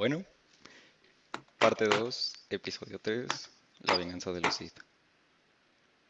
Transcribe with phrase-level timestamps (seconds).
[0.00, 0.24] Bueno,
[1.58, 3.28] parte 2, episodio 3,
[3.80, 4.78] La venganza de los Sith.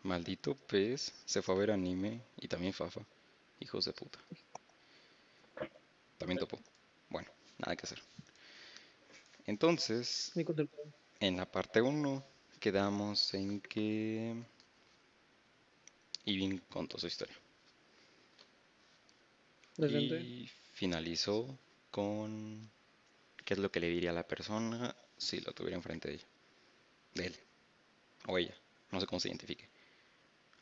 [0.04, 3.00] Maldito pez, se fue a ver anime y también Fafa.
[3.58, 4.20] Hijos de puta.
[6.18, 6.56] También topo.
[7.08, 8.00] Bueno, nada que hacer.
[9.46, 10.30] Entonces,
[11.18, 12.24] en la parte 1
[12.60, 14.40] quedamos en que
[16.26, 17.36] Ivin contó su historia.
[19.78, 21.58] Y finalizó
[21.90, 22.70] con
[23.50, 26.26] qué es lo que le diría a la persona si lo tuviera enfrente de ella.
[27.14, 27.36] De él.
[28.28, 28.54] O ella.
[28.92, 29.68] No sé cómo se identifique.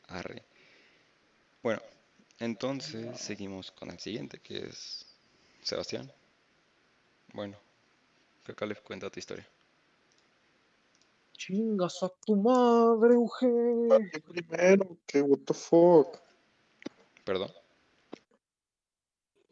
[0.07, 0.43] Arre.
[1.63, 1.83] Bueno,
[2.39, 5.05] entonces seguimos con el siguiente, que es
[5.63, 6.11] Sebastián.
[7.35, 7.59] Bueno,
[8.45, 9.47] creo que le cuenta tu historia.
[11.35, 14.11] Chingas a tu madre, Euge.
[14.15, 16.19] Yo primero, que what the fuck.
[17.23, 17.53] Perdón.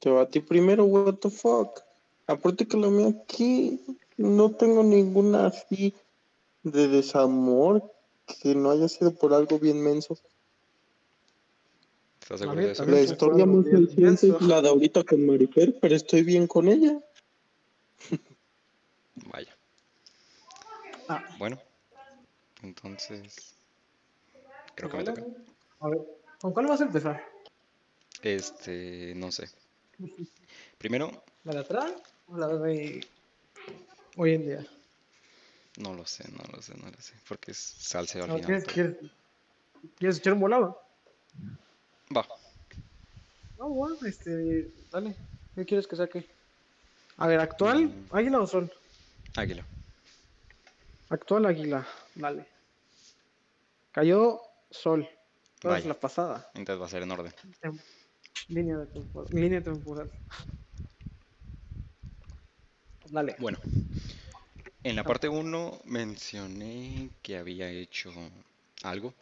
[0.00, 1.85] Te va a ti primero, what the fuck.
[2.26, 3.80] Aparte que lo mío aquí
[4.16, 5.94] no tengo ninguna así
[6.62, 7.92] de desamor
[8.26, 10.18] que no haya sido por algo bien menso.
[12.20, 12.84] ¿Estás La seguro de eso?
[12.86, 16.98] La historia más reciente es la de ahorita con Marifer, pero estoy bien con ella.
[19.32, 19.56] Vaya.
[21.08, 21.56] Ah, Bueno,
[22.62, 23.54] entonces
[24.74, 25.22] creo que me toca.
[25.80, 26.00] a ver,
[26.40, 27.24] ¿con cuál vas a empezar?
[28.22, 29.48] Este, no sé.
[30.78, 31.10] Primero,
[31.44, 31.92] ¿La de atrás
[32.28, 33.06] de
[34.16, 34.66] hoy en día?
[35.78, 37.12] no lo sé, no lo sé, no lo sé.
[37.28, 38.46] Porque es salseo al No, final.
[38.46, 39.12] ¿Quieres, pero- quieres,
[39.98, 40.80] ¿Quieres echar un volado?
[42.16, 42.26] Va,
[43.58, 45.14] No, bueno, este, dale.
[45.54, 46.26] ¿Qué quieres que saque?
[47.18, 48.08] A ver, actual, Mm.
[48.10, 48.72] águila o sol?
[49.36, 49.64] águila.
[51.10, 52.46] Actual águila, dale.
[53.92, 55.08] Cayó sol.
[55.60, 55.88] Toda Vaya.
[55.88, 56.50] la pasada.
[56.54, 57.32] Entonces va a ser en orden.
[58.48, 59.28] Línea de temporal.
[59.32, 60.10] Línea temporal.
[63.10, 63.36] Dale.
[63.38, 63.58] Bueno,
[64.82, 68.12] en la parte 1 mencioné que había hecho
[68.82, 69.14] algo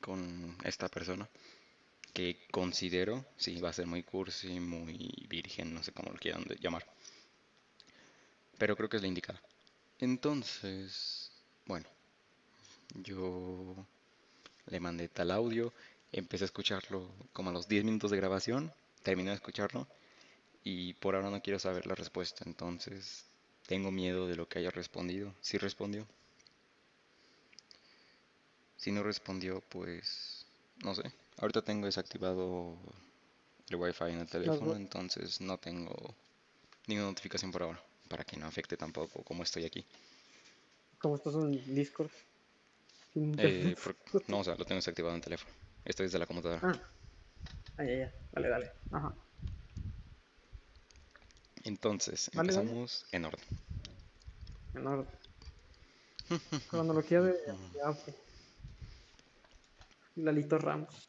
[0.00, 1.28] con esta persona
[2.12, 6.44] que considero, sí, va a ser muy cursi, muy virgen, no sé cómo lo quieran
[6.60, 6.86] llamar.
[8.56, 9.40] Pero creo que es la indicada.
[9.98, 11.32] Entonces,
[11.66, 11.86] bueno,
[13.02, 13.74] yo
[14.66, 15.72] le mandé tal audio,
[16.12, 19.88] empecé a escucharlo como a los 10 minutos de grabación, terminé de escucharlo
[20.64, 23.26] y por ahora no quiero saber la respuesta, entonces
[23.68, 25.34] tengo miedo de lo que haya respondido.
[25.40, 26.06] Si respondió.
[28.76, 30.46] Si no respondió, pues
[30.84, 31.02] no sé.
[31.38, 32.76] Ahorita tengo desactivado
[33.68, 35.94] el wifi en el teléfono, entonces no tengo
[36.86, 39.84] ninguna notificación por ahora, para que no afecte tampoco como estoy aquí.
[40.98, 42.10] ¿Cómo estás en Discord?
[43.38, 43.96] Eh, por-
[44.28, 45.52] no, o sea, lo tengo desactivado en el teléfono.
[45.84, 46.60] Estoy desde la computadora.
[46.64, 46.80] Ah.
[47.78, 48.12] Ah, ya, ya.
[48.32, 48.72] Dale, dale.
[48.90, 49.14] Ajá.
[51.64, 53.44] Entonces, empezamos en orden.
[54.74, 55.08] En orden.
[56.70, 57.34] Cuando lo quieras,
[57.74, 58.16] ya, pues.
[60.16, 61.08] Lalito Ramos.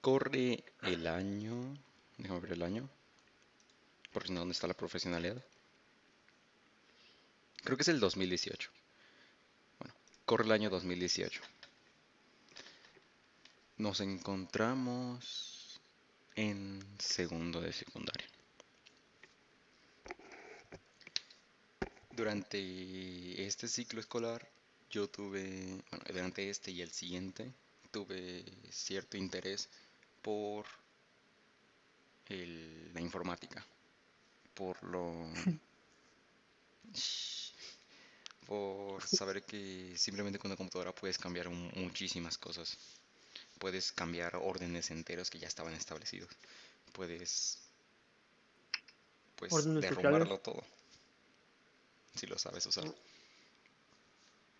[0.00, 1.78] Corre el año.
[2.18, 2.88] Déjame ver el año.
[4.12, 5.42] Porque si no, ¿dónde está la profesionalidad?
[7.62, 8.70] Creo que es el 2018.
[9.78, 11.40] Bueno, corre el año 2018.
[13.78, 15.80] Nos encontramos
[16.36, 18.26] en segundo de secundaria.
[22.16, 24.48] Durante este ciclo escolar,
[24.90, 27.52] yo tuve, bueno, durante este y el siguiente,
[27.90, 29.68] tuve cierto interés
[30.22, 30.66] por
[32.28, 33.64] el- la informática,
[34.54, 35.28] por lo,
[38.46, 42.76] por saber que simplemente con una computadora puedes cambiar mu- muchísimas cosas,
[43.58, 46.30] puedes cambiar órdenes enteros que ya estaban establecidos,
[46.92, 47.60] puedes,
[49.36, 50.64] pues, derrumbarlo todo,
[52.14, 52.84] si lo sabes usar.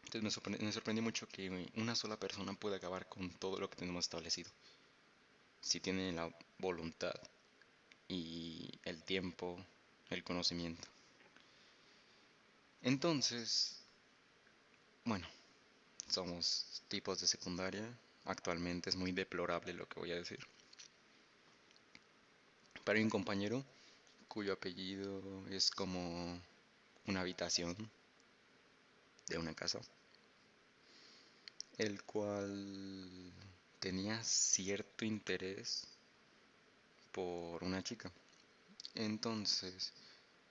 [0.05, 3.69] Entonces me sorpre- me sorprendió mucho que una sola persona puede acabar con todo lo
[3.69, 4.51] que tenemos establecido.
[5.61, 7.13] Si tiene la voluntad
[8.09, 9.65] y el tiempo,
[10.11, 10.89] el conocimiento.
[12.83, 13.83] Entonces,
[15.05, 15.27] bueno,
[16.09, 17.85] somos tipos de secundaria.
[18.27, 20.41] Actualmente es muy deplorable lo que voy a decir.
[22.85, 23.65] Pero hay un compañero
[24.29, 26.41] cuyo apellido es como
[27.07, 27.91] una habitación
[29.29, 29.81] de una casa,
[31.79, 33.33] el cual
[33.81, 35.87] tenía cierto interés
[37.13, 38.11] por una chica.
[38.95, 39.93] Entonces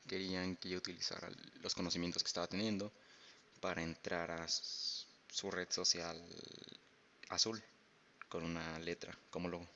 [0.08, 1.30] querían que yo utilizara
[1.62, 2.92] los conocimientos que estaba teniendo
[3.62, 6.22] para entrar a su red social
[7.30, 7.64] azul
[8.30, 9.68] con una letra como logo.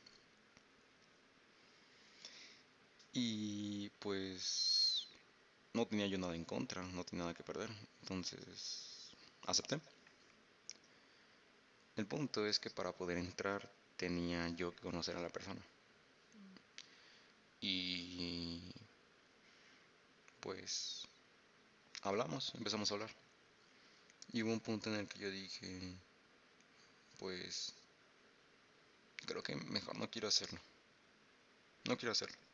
[3.14, 4.87] Y pues
[5.78, 7.70] no tenía yo nada en contra, no tenía nada que perder.
[8.02, 9.12] Entonces,
[9.46, 9.80] acepté.
[11.96, 15.62] El punto es que para poder entrar tenía yo que conocer a la persona.
[17.62, 18.60] Y
[20.40, 21.04] pues
[22.02, 23.12] hablamos, empezamos a hablar.
[24.34, 25.96] Y hubo un punto en el que yo dije,
[27.20, 27.74] pues
[29.28, 30.60] creo que mejor no quiero hacerlo.
[31.86, 32.47] No quiero hacerlo.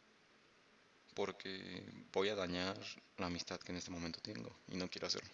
[1.15, 2.77] Porque voy a dañar
[3.18, 5.30] la amistad que en este momento tengo y no quiero hacerlo.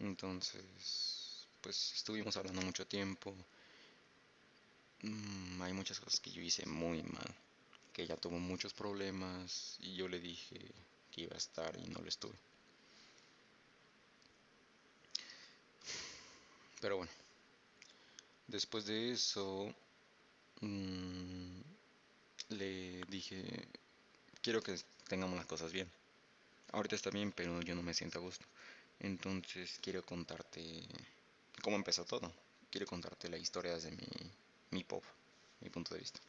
[0.00, 3.34] Entonces, pues estuvimos hablando mucho tiempo.
[5.02, 7.34] Mm, hay muchas cosas que yo hice muy mal.
[7.92, 10.58] Que ella tuvo muchos problemas y yo le dije
[11.10, 12.38] que iba a estar y no lo estuve.
[16.80, 17.10] Pero bueno,
[18.46, 19.74] después de eso
[20.60, 21.60] mm,
[22.50, 23.68] le dije,
[24.42, 25.90] quiero que tengamos las cosas bien.
[26.72, 28.44] Ahorita está bien, pero yo no me siento a gusto.
[29.00, 30.82] Entonces quiero contarte
[31.62, 32.32] cómo empezó todo.
[32.70, 34.06] Quiero contarte la historia desde mi,
[34.70, 35.02] mi pop,
[35.60, 36.20] mi punto de vista.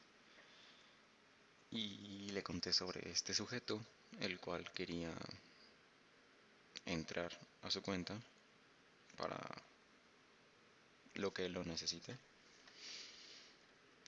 [1.71, 3.79] Y le conté sobre este sujeto,
[4.21, 5.11] el cual quería
[6.85, 8.19] entrar a su cuenta
[9.17, 9.37] para
[11.15, 12.17] lo que lo necesite.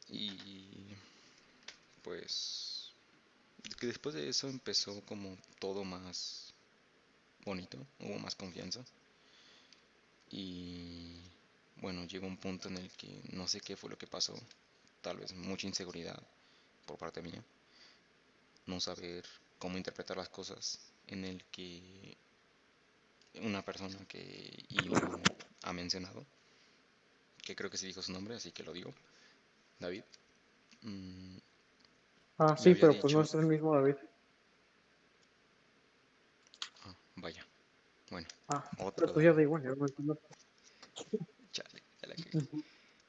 [0.09, 0.88] Y
[2.04, 2.70] pues
[3.79, 6.53] que después de eso empezó como todo más
[7.45, 8.83] bonito, hubo más confianza.
[10.29, 11.19] Y
[11.77, 14.39] bueno, llegó un punto en el que no sé qué fue lo que pasó,
[15.01, 16.21] tal vez mucha inseguridad
[16.85, 17.43] por parte mía,
[18.67, 19.25] no saber
[19.59, 22.15] cómo interpretar las cosas, en el que
[23.41, 24.93] una persona que Io
[25.63, 26.25] ha mencionado,
[27.41, 28.93] que creo que se dijo su nombre, así que lo digo,
[29.79, 30.03] David.
[32.38, 33.95] Ah, sí, pero pues no es el mismo David.
[36.86, 37.45] ah, vaya,
[38.10, 40.19] bueno, Ah, otro pero pues ya da igual, ya lo entiendo.
[41.51, 42.48] Chale, ya la cagué.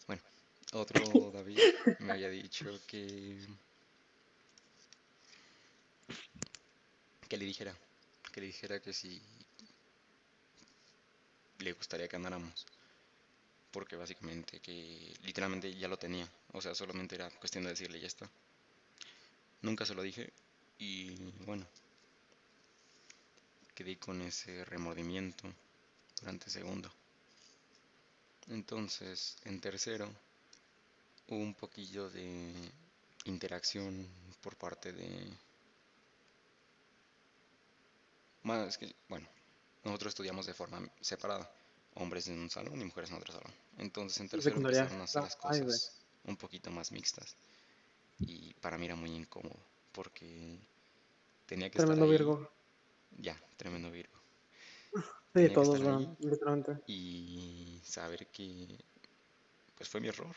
[0.07, 0.23] Bueno,
[0.75, 1.59] otro David
[2.01, 3.39] me había dicho que.
[7.29, 7.75] que le dijera.
[8.33, 9.21] Que le dijera que si.
[11.59, 12.67] le gustaría que andáramos.
[13.71, 16.29] Porque básicamente que literalmente ya lo tenía.
[16.53, 18.29] O sea, solamente era cuestión de decirle ya está.
[19.62, 20.32] Nunca se lo dije.
[20.79, 21.14] Y
[21.47, 21.67] bueno.
[23.75, 25.50] Quedé con ese remordimiento
[26.20, 26.93] durante segundo.
[28.49, 30.12] Entonces, en tercero,
[31.29, 32.53] hubo un poquillo de
[33.25, 34.06] interacción
[34.43, 35.26] por parte de...
[38.43, 39.26] Bueno, es que, bueno,
[39.85, 41.50] nosotros estudiamos de forma separada,
[41.94, 43.53] hombres en un salón y mujeres en otro salón.
[43.79, 45.61] Entonces, en tercero empezaron a hacer Ah, las güey.
[45.62, 45.93] cosas
[46.25, 47.37] un poquito más mixtas.
[48.27, 49.57] Y para mí era muy incómodo,
[49.93, 50.59] porque
[51.47, 52.19] tenía que Tremendo estar ahí.
[52.19, 52.51] Virgo.
[53.19, 54.19] Ya, tremendo Virgo.
[55.35, 55.81] Sí, todos,
[56.21, 56.83] literalmente.
[56.87, 58.79] y saber que
[59.77, 60.35] pues fue mi error.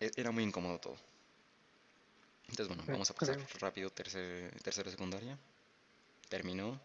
[0.00, 0.96] E- Era muy incómodo todo.
[2.48, 5.38] Entonces, bueno, vamos a pasar rápido tercer, tercero secundaria.
[6.28, 6.80] Terminó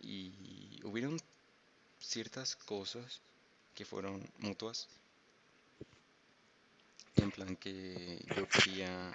[0.00, 1.18] y hubieron
[2.00, 3.20] ciertas cosas
[3.74, 4.88] que fueron mutuas.
[7.20, 9.12] En plan que yo quería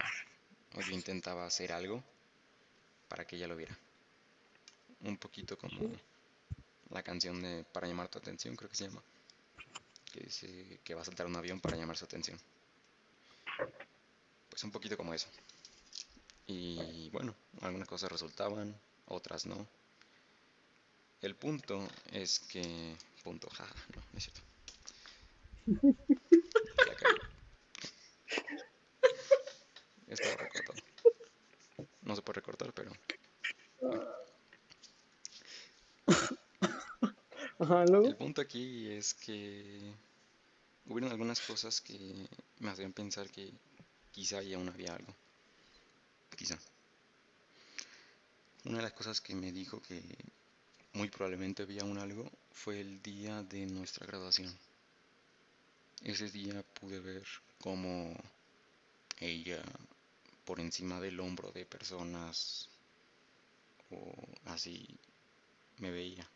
[0.75, 2.03] o yo intentaba hacer algo
[3.07, 3.77] para que ella lo viera.
[5.01, 5.89] Un poquito como
[6.89, 9.01] la canción de Para llamar tu atención, creo que se llama.
[10.11, 12.37] Que dice que va a saltar un avión para llamar su atención.
[14.49, 15.27] Pues un poquito como eso.
[16.45, 18.75] Y bueno, algunas cosas resultaban,
[19.07, 19.65] otras no.
[21.21, 22.95] El punto es que.
[23.23, 24.41] Punto, jaja, no, no es cierto.
[26.87, 27.33] La cagué.
[30.07, 30.79] Estaba recortado.
[32.13, 32.91] No se puede recortar, pero.
[37.57, 39.95] Ajá, El punto aquí es que
[40.85, 41.97] hubieron algunas cosas que
[42.59, 43.51] me hacían pensar que
[44.11, 45.11] quizá ya aún había algo.
[46.37, 46.59] Quizá.
[48.65, 49.99] Una de las cosas que me dijo que
[50.93, 54.55] muy probablemente había aún algo fue el día de nuestra graduación.
[56.03, 57.25] Ese día pude ver
[57.59, 58.15] cómo
[59.19, 59.63] ella
[60.45, 62.69] por encima del hombro de personas
[63.91, 64.13] o
[64.45, 64.87] así
[65.77, 66.27] me veía.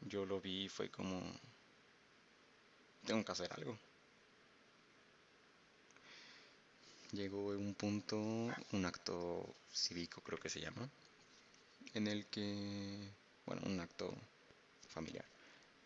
[0.00, 1.22] Yo lo vi y fue como,
[3.06, 3.78] tengo que hacer algo.
[7.12, 10.88] Llegó un punto, un acto cívico creo que se llama,
[11.94, 13.10] en el que,
[13.44, 14.14] bueno, un acto
[14.88, 15.24] familiar,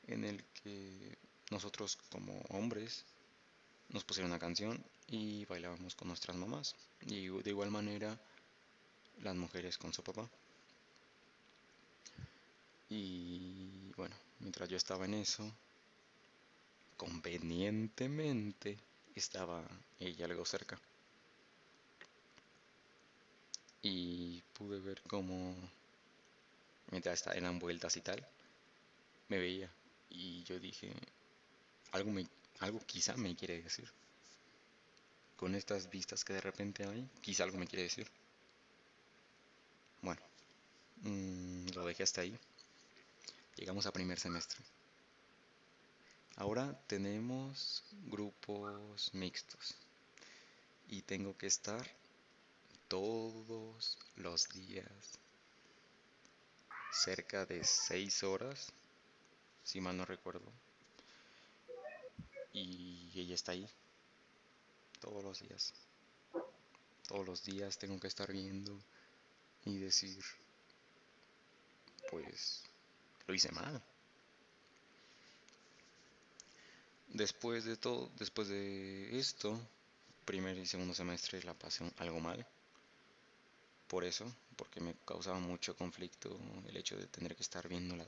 [0.07, 1.19] en el que
[1.50, 3.05] nosotros como hombres
[3.88, 6.75] nos pusieron una canción y bailábamos con nuestras mamás.
[7.03, 8.19] Y de igual manera
[9.23, 10.29] las mujeres con su papá.
[12.89, 15.51] Y bueno, mientras yo estaba en eso,
[16.97, 18.79] convenientemente
[19.15, 19.63] estaba
[19.99, 20.79] ella algo cerca.
[23.83, 25.55] Y pude ver cómo,
[26.91, 28.27] mientras eran vueltas y tal,
[29.29, 29.71] me veía.
[30.11, 30.93] Y yo dije,
[31.93, 32.27] algo, me,
[32.61, 33.91] algo quizá me quiere decir.
[35.37, 38.11] Con estas vistas que de repente hay, quizá algo me quiere decir.
[40.00, 40.21] Bueno,
[41.02, 42.38] mm, lo dejé hasta ahí.
[43.57, 44.59] Llegamos a primer semestre.
[46.37, 49.75] Ahora tenemos grupos mixtos
[50.88, 51.87] y tengo que estar
[52.88, 55.19] todos los días
[56.93, 58.73] cerca de seis horas,
[59.64, 60.52] si mal no recuerdo.
[62.52, 63.69] Y ella está ahí
[65.00, 65.73] todos los días.
[67.09, 68.76] Todos los días tengo que estar viendo
[69.65, 70.23] y decir,
[72.11, 72.62] pues
[73.26, 73.83] lo hice mal.
[77.09, 79.59] Después de todo, después de esto,
[80.25, 82.47] primer y segundo semestre la pasé algo mal.
[83.87, 86.37] Por eso, porque me causaba mucho conflicto
[86.67, 88.07] el hecho de tener que estar viéndola,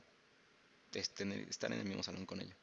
[0.91, 2.55] de estar en el mismo salón con ella.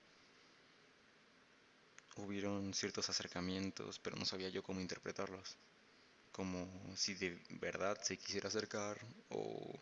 [2.17, 5.57] Hubieron ciertos acercamientos, pero no sabía yo cómo interpretarlos.
[6.33, 8.99] Como si de verdad se quisiera acercar
[9.31, 9.79] o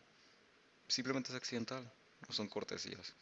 [0.89, 1.91] simplemente es accidental
[2.29, 3.13] o son cortesías.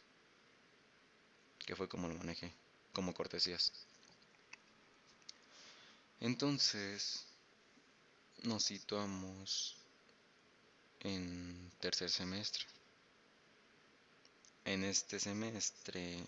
[1.58, 2.52] Que fue como lo manejé
[2.92, 3.72] como cortesías.
[6.20, 7.24] Entonces,
[8.42, 9.76] nos situamos
[11.00, 12.64] en tercer semestre.
[14.64, 16.22] En este semestre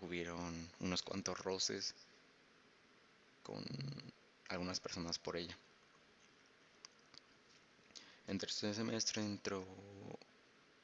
[0.00, 1.94] hubieron unos cuantos roces
[3.42, 3.64] con
[4.48, 5.56] algunas personas por ella.
[8.26, 9.64] En tercer semestre entró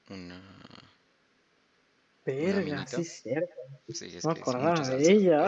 [0.08, 0.40] una
[2.24, 3.52] Verga, sí cierto.
[3.92, 5.46] Sí, es No que es acordaba mucha de salsa, ella.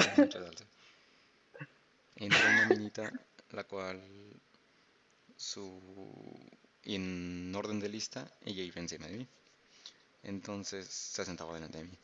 [2.16, 3.12] Entró una minita,
[3.50, 4.02] la cual
[5.36, 5.80] su...
[6.84, 9.26] Y en orden de lista, ella iba encima de mí.
[10.22, 11.98] Entonces se sentaba delante de mí.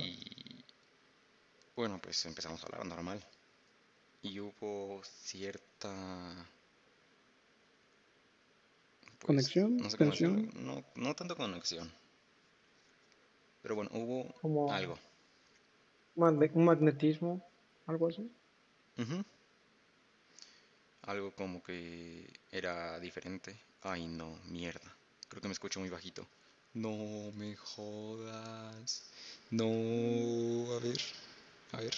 [0.00, 0.64] Y
[1.76, 3.24] bueno, pues empezamos a hablar normal.
[4.22, 6.46] Y hubo cierta...
[9.18, 10.50] pues, ¿Conexión?
[10.96, 11.92] No tanto conexión.
[13.62, 14.98] Pero bueno, hubo Como algo.
[16.16, 17.42] un magnetismo,
[17.86, 18.30] algo así.
[21.02, 23.58] Algo como que era diferente.
[23.82, 24.96] Ay, no, mierda.
[25.28, 26.26] Creo que me escucho muy bajito.
[26.74, 29.02] No me jodas.
[29.50, 29.64] No,
[30.74, 31.00] a ver.
[31.72, 31.94] A ver.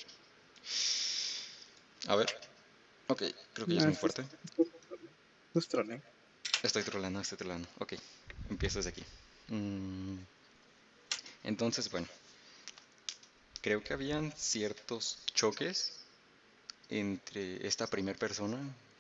[2.08, 2.26] A ver.
[3.08, 3.22] Ok,
[3.54, 4.24] creo que ya es muy fuerte.
[5.54, 6.00] Es troleo.
[6.62, 7.68] Estoy trolando, estoy trolando.
[7.78, 7.94] Ok,
[8.50, 9.02] empiezo desde aquí.
[9.48, 10.18] Mm,
[11.44, 12.06] Entonces, bueno.
[13.62, 15.92] Creo que habían ciertos choques
[16.88, 18.58] entre esta primera persona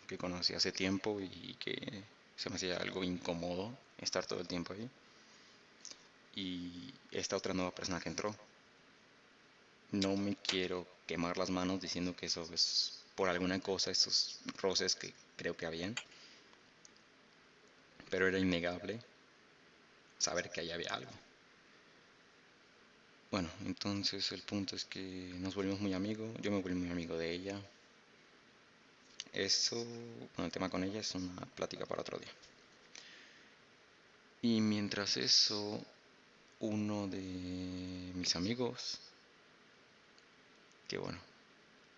[0.08, 2.02] que conocí hace tiempo y que
[2.36, 4.90] se me hacía algo incómodo estar todo el tiempo ahí.
[6.36, 8.36] Y esta otra nueva persona que entró.
[9.90, 14.94] No me quiero quemar las manos diciendo que eso es por alguna cosa, esos roces
[14.94, 15.96] que creo que habían.
[18.10, 19.00] Pero era innegable
[20.18, 21.10] saber que ahí había algo.
[23.30, 25.00] Bueno, entonces el punto es que
[25.38, 27.60] nos volvimos muy amigos, yo me volví muy amigo de ella.
[29.32, 32.30] Eso, bueno, el tema con ella es una plática para otro día.
[34.42, 35.84] Y mientras eso,
[36.60, 38.98] uno de mis amigos,
[40.88, 41.18] que bueno,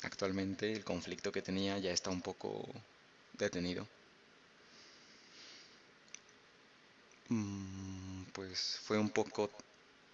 [0.02, 2.66] actualmente el conflicto que tenía ya está un poco
[3.34, 3.86] detenido.
[7.30, 9.50] Mm, Pues fue un poco,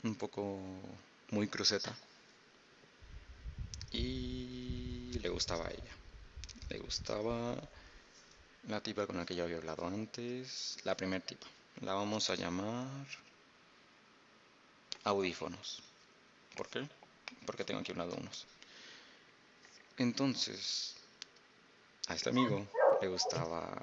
[0.04, 0.58] un poco
[1.30, 1.96] muy cruceta.
[3.92, 5.94] Y le gustaba a ella.
[6.70, 7.56] Le gustaba
[8.68, 10.76] la tipa con la que yo había hablado antes.
[10.84, 11.46] La primer tipa.
[11.82, 13.06] La vamos a llamar
[15.04, 15.82] audífonos.
[16.56, 16.88] ¿Por qué?
[17.46, 18.46] Porque tengo aquí un lado unos.
[19.98, 20.96] Entonces,
[22.08, 22.66] a este amigo
[23.00, 23.82] le gustaba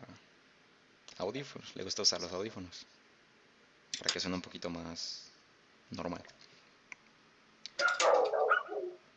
[1.17, 1.75] audífonos.
[1.75, 2.85] Le gusta usar los audífonos.
[3.99, 5.31] Para que suene un poquito más
[5.91, 6.23] normal.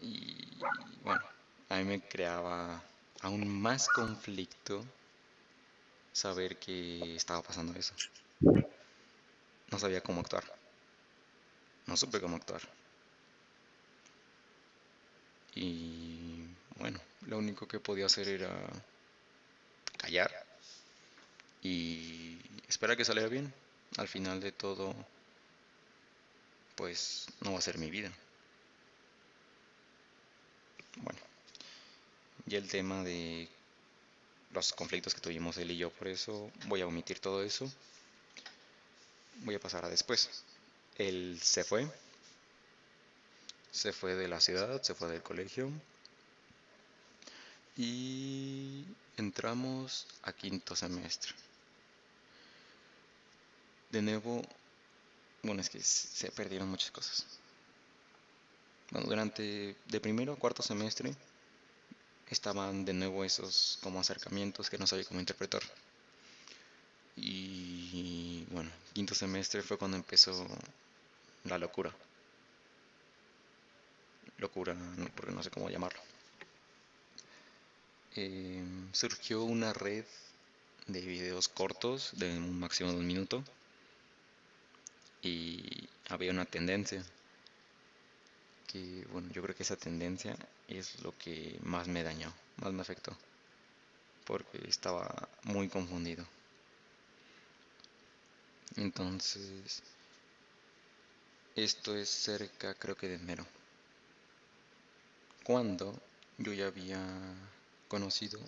[0.00, 0.58] Y
[1.02, 1.23] bueno,
[1.70, 2.82] a mí me creaba
[3.23, 4.84] aún más conflicto
[6.12, 7.94] saber que estaba pasando eso.
[9.70, 10.44] No sabía cómo actuar.
[11.87, 12.62] No supe cómo actuar.
[15.55, 16.45] Y
[16.76, 18.50] bueno, lo único que podía hacer era
[19.99, 20.31] callar
[21.62, 22.38] y
[22.69, 23.53] espera que saliera bien.
[23.97, 24.95] Al final de todo,
[26.75, 28.12] pues no va a ser mi vida.
[30.97, 31.19] Bueno,
[32.47, 33.49] y el tema de
[34.53, 37.71] los conflictos que tuvimos él y yo, por eso voy a omitir todo eso.
[39.45, 40.45] Voy a pasar a después.
[40.97, 41.91] Él se fue,
[43.73, 45.71] se fue de la ciudad, se fue del colegio
[47.77, 48.85] y
[49.17, 51.33] entramos a quinto semestre.
[53.91, 54.43] De nuevo,
[55.43, 57.27] bueno, es que se perdieron muchas cosas.
[58.91, 61.15] Bueno, durante de primero a cuarto semestre
[62.29, 65.63] estaban de nuevo esos como acercamientos que no sabía cómo interpretar.
[67.17, 67.63] Y
[68.95, 70.47] quinto semestre fue cuando empezó
[71.45, 71.93] la locura.
[74.39, 74.75] Locura,
[75.17, 76.01] porque no sé cómo llamarlo.
[78.15, 80.05] Em, surgió una red
[80.87, 83.43] de videos cortos de un máximo de un minuto
[85.23, 87.03] y había una tendencia
[88.69, 90.37] que bueno yo creo que esa tendencia
[90.69, 93.17] es lo que más me dañó más me afectó
[94.27, 96.25] porque estaba muy confundido
[98.76, 99.83] entonces
[101.57, 103.47] esto es cerca creo que de enero
[105.45, 106.00] cuando
[106.38, 107.00] yo ya había
[107.88, 108.40] conocido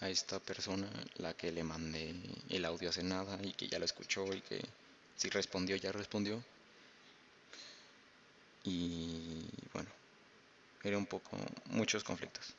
[0.00, 2.14] a esta persona, la que le mandé
[2.48, 4.60] el audio hace nada y que ya lo escuchó y que
[5.16, 6.42] si respondió, ya respondió.
[8.64, 9.90] Y bueno,
[10.82, 12.54] era un poco muchos conflictos.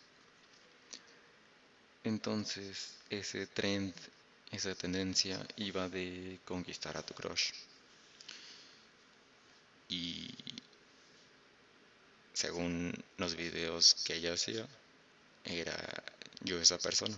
[2.03, 3.93] Entonces, ese trend,
[4.51, 7.51] esa tendencia iba de conquistar a tu crush.
[9.89, 10.29] Y
[12.33, 14.67] según los videos que ella hacía,
[15.45, 16.03] era
[16.41, 17.17] yo esa persona.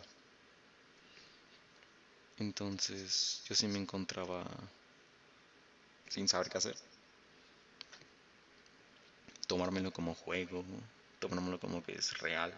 [2.40, 4.46] Entonces yo sí me encontraba
[6.10, 6.76] sin saber qué hacer.
[9.48, 10.63] Tomármelo como juego,
[11.19, 12.54] tomármelo como que es real.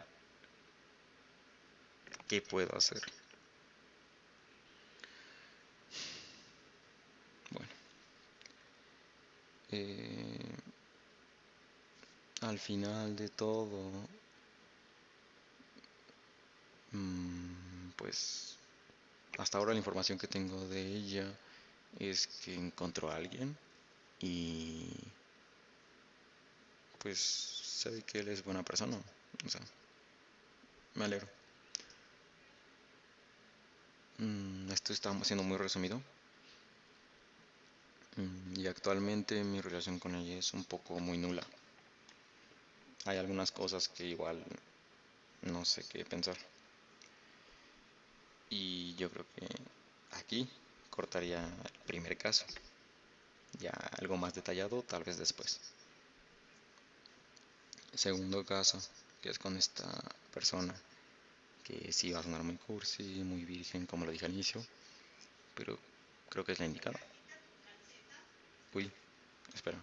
[2.28, 3.02] ¿Qué puedo hacer?
[9.78, 10.40] Eh,
[12.42, 14.08] al final de todo,
[16.92, 18.58] Mm, pues
[19.38, 21.26] hasta ahora la información que tengo de ella
[22.00, 23.58] es que encontró a alguien
[24.20, 25.14] y
[27.00, 28.98] pues sabe que él es buena persona.
[29.46, 29.62] O sea,
[30.96, 31.28] me alegro.
[34.20, 36.02] Mm, esto está siendo muy resumido.
[38.18, 41.46] Mm, y actualmente mi relación con ella es un poco muy nula.
[43.06, 44.44] Hay algunas cosas que igual
[45.42, 46.38] no sé qué pensar.
[48.50, 49.48] Y yo creo que
[50.12, 50.50] aquí
[50.90, 52.46] cortaría el primer caso.
[53.60, 55.60] Ya algo más detallado tal vez después.
[57.94, 58.82] Segundo caso,
[59.22, 59.88] que es con esta
[60.34, 60.76] persona
[61.64, 64.64] que sí va a sonar muy cursi, muy virgen, como lo dije al inicio,
[65.56, 65.78] pero
[66.30, 67.00] creo que es la indicada.
[68.76, 68.92] Uy,
[69.54, 69.82] espera.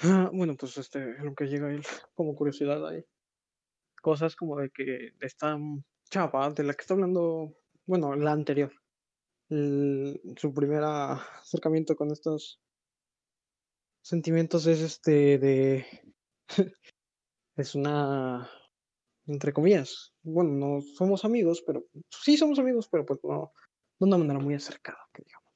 [0.00, 1.82] Ah, bueno, pues este, lo que llega él
[2.14, 3.04] como curiosidad hay
[4.00, 5.58] cosas como de que esta
[6.10, 7.54] chava de la que está hablando,
[7.84, 8.72] bueno, la anterior,
[9.50, 12.58] su primer acercamiento con estos
[14.02, 15.86] sentimientos es este de
[17.56, 18.48] es una
[19.28, 23.52] entre comillas, bueno, no somos amigos, pero sí somos amigos, pero pues no
[23.98, 25.52] de una manera muy acercada, que digamos.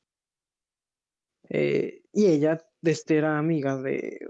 [1.48, 4.26] Eh, y ella este, era amiga de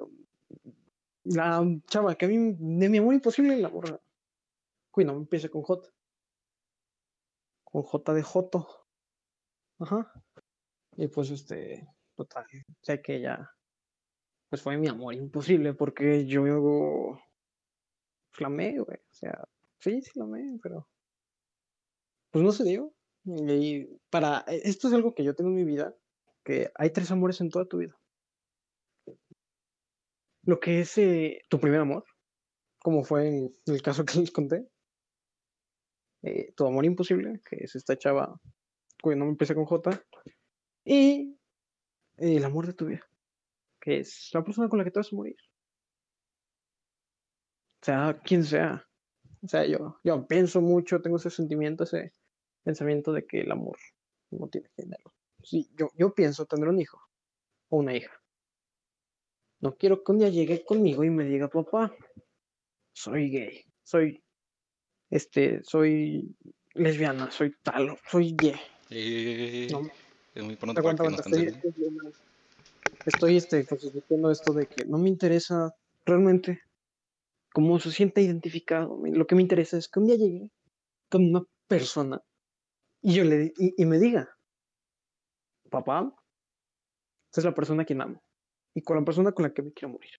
[1.25, 4.01] la chava que a mí, de mi amor imposible, la borra.
[4.91, 5.91] Cuida, empieza con J.
[7.65, 8.87] Con J de Joto.
[9.79, 10.13] Ajá.
[10.97, 12.47] Y pues este, total,
[12.83, 13.51] sé que ella,
[14.51, 17.19] pues fue mi amor imposible porque yo
[18.31, 19.02] flamé, güey.
[19.13, 19.49] O sea,
[19.79, 20.89] sí, sí flamé, pero
[22.31, 22.93] pues no se dio.
[23.25, 25.95] Y para, esto es algo que yo tengo en mi vida,
[26.45, 27.97] que hay tres amores en toda tu vida
[30.45, 32.05] lo que es eh, tu primer amor,
[32.79, 34.69] como fue en el caso que les conté,
[36.23, 38.41] eh, tu amor imposible, que es esta chava
[39.03, 40.03] cuyo nombre empieza con J,
[40.85, 41.37] y
[42.17, 43.05] el amor de tu vida,
[43.81, 45.37] que es la persona con la que te vas a morir.
[47.81, 48.89] O sea, quien sea.
[49.43, 52.13] O sea, yo, yo pienso mucho, tengo ese sentimiento, ese
[52.63, 53.77] pensamiento de que el amor
[54.31, 55.13] no tiene género.
[55.43, 57.01] Sí, yo, yo pienso tener un hijo
[57.69, 58.13] o una hija
[59.61, 61.93] No quiero que un día llegue conmigo y me diga, papá,
[62.93, 64.23] soy gay, soy,
[65.11, 66.37] este, soy
[66.75, 68.55] lesbiana, soy tal, soy gay.
[68.91, 69.91] Eh, No,
[70.35, 71.61] es muy pronto para que nos estoy,
[73.07, 75.75] estoy, este, justificando esto de que no me interesa
[76.07, 76.61] realmente
[77.53, 78.99] cómo se siente identificado.
[79.05, 80.51] Lo que me interesa es que un día llegue
[81.11, 82.23] con una persona
[83.03, 84.29] y yo le y, me diga,
[85.71, 86.15] papá,
[87.27, 88.23] esta es la persona a quien amo
[88.75, 90.13] y con la persona con la que me quiero morir.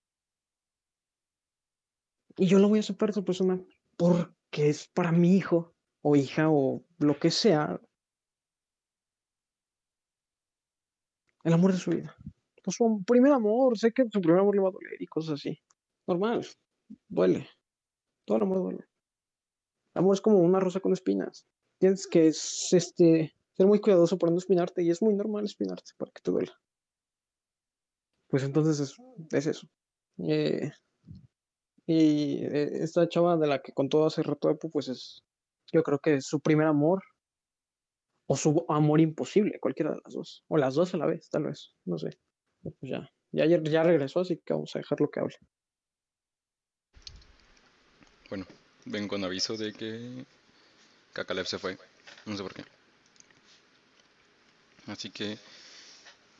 [2.36, 3.60] Y yo lo voy a aceptar a esa persona
[3.96, 7.80] porque es para mi hijo o hija o lo que sea
[11.44, 12.14] el amor de su vida.
[12.66, 15.34] O su primer amor, sé que su primer amor le va a doler y cosas
[15.34, 15.58] así.
[16.06, 16.46] Normal,
[17.08, 17.48] duele.
[18.24, 18.84] Todo el amor duele.
[19.94, 21.46] El amor es como una rosa con espinas.
[21.78, 25.92] Tienes que es, este, ser muy cuidadoso para no espinarte y es muy normal espinarte
[25.96, 26.52] para que te duela.
[28.28, 28.96] Pues entonces es,
[29.32, 29.68] es eso.
[30.18, 30.70] Eh,
[31.86, 35.22] y eh, esta chava de la que contó hace rato pues es,
[35.72, 37.02] yo creo que es su primer amor
[38.26, 40.44] o su amor imposible, cualquiera de las dos.
[40.48, 42.18] O las dos a la vez, tal vez, no sé.
[42.62, 45.36] Pues ya, ya, ya regresó, así que vamos a dejarlo que hable.
[48.34, 48.48] Bueno,
[48.86, 50.24] ven con aviso de que
[51.12, 51.78] Kakalep se fue.
[52.26, 52.64] No sé por qué.
[54.88, 55.38] Así que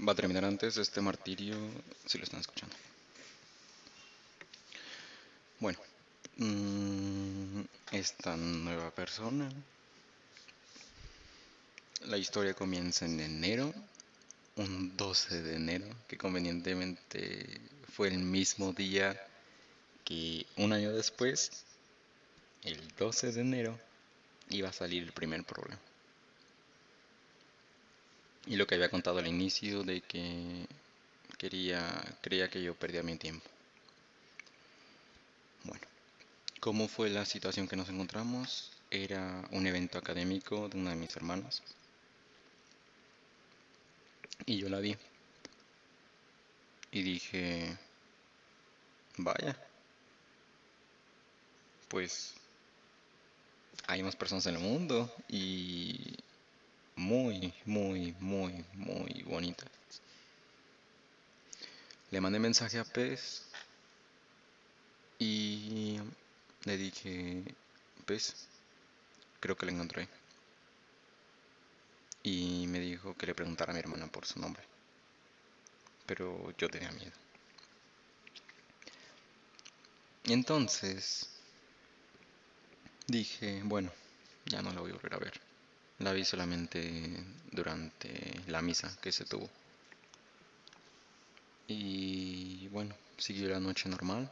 [0.01, 1.57] va a terminar antes este martirio
[2.05, 2.75] si lo están escuchando.
[5.61, 5.79] Bueno,
[6.39, 7.61] mm,
[7.93, 9.49] esta nueva persona.
[12.07, 13.73] La historia comienza en enero,
[14.57, 17.61] un 12 de enero, que convenientemente
[17.95, 19.17] fue el mismo día
[20.05, 21.65] que un año después
[22.65, 23.79] el 12 de enero
[24.51, 25.81] iba a salir el primer problema.
[28.47, 30.67] Y lo que había contado al inicio de que
[31.39, 33.49] quería, creía que yo perdía mi tiempo.
[35.65, 35.87] Bueno,
[36.61, 38.71] ¿cómo fue la situación que nos encontramos?
[38.91, 41.63] Era un evento académico de una de mis hermanas.
[44.47, 44.97] Y yo la vi.
[46.93, 47.77] Y dije,
[49.17, 49.57] vaya,
[51.89, 52.35] pues
[53.87, 56.17] hay más personas en el mundo y
[56.97, 59.69] muy, muy, muy, muy bonitas.
[62.11, 63.43] Le mandé mensaje a Pez
[65.19, 65.99] y
[66.65, 67.43] le dije,
[68.07, 68.47] Pez,
[69.41, 70.09] creo que le encontré.
[72.23, 74.63] Y me dijo que le preguntara a mi hermana por su nombre.
[76.07, 77.13] Pero yo tenía miedo.
[80.25, 81.34] Entonces
[83.07, 83.91] dije, bueno,
[84.47, 85.41] ya no la voy a volver a ver.
[85.99, 89.49] La vi solamente durante la misa que se tuvo.
[91.67, 94.31] Y bueno, siguió la noche normal.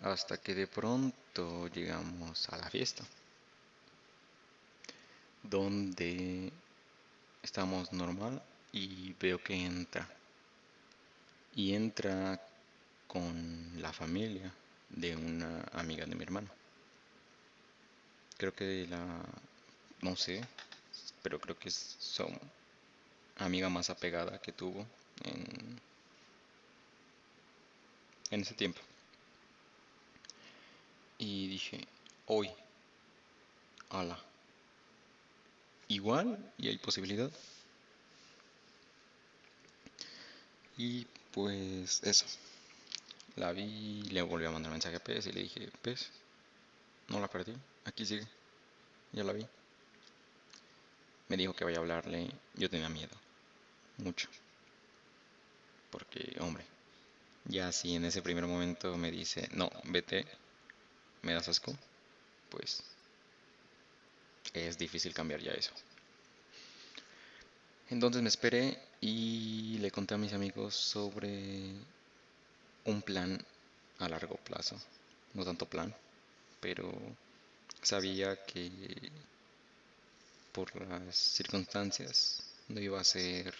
[0.00, 3.04] Hasta que de pronto llegamos a la fiesta.
[5.42, 6.52] Donde
[7.42, 10.08] estamos normal y veo que entra.
[11.54, 12.40] Y entra
[13.06, 14.52] con la familia
[14.88, 16.63] de una amiga de mi hermano.
[18.36, 19.22] Creo que la,
[20.00, 20.44] no sé,
[21.22, 22.26] pero creo que es su
[23.38, 24.86] amiga más apegada que tuvo
[25.24, 25.80] en,
[28.30, 28.80] en ese tiempo.
[31.18, 31.80] Y dije,
[32.26, 32.50] hoy,
[33.90, 34.18] ala,
[35.88, 37.30] igual y hay posibilidad.
[40.76, 42.26] Y pues eso.
[43.36, 46.10] La vi, le volví a mandar mensaje a Pez y le dije, Pez,
[47.08, 48.26] no la perdí, aquí sigue.
[49.12, 49.46] Ya la vi.
[51.28, 52.30] Me dijo que vaya a hablarle.
[52.54, 53.16] Yo tenía miedo.
[53.98, 54.28] Mucho.
[55.90, 56.64] Porque, hombre,
[57.44, 60.26] ya si en ese primer momento me dice, no, vete,
[61.22, 61.76] me das asco,
[62.50, 62.82] pues
[64.52, 65.72] es difícil cambiar ya eso.
[67.90, 71.72] Entonces me esperé y le conté a mis amigos sobre
[72.84, 73.44] un plan
[73.98, 74.76] a largo plazo.
[75.34, 75.94] No tanto plan,
[76.60, 76.92] pero
[77.84, 78.70] sabía que
[80.52, 83.54] por las circunstancias no iba a ser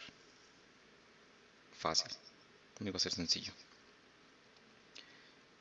[1.79, 2.11] fácil,
[2.81, 3.53] no iba a ser sencillo.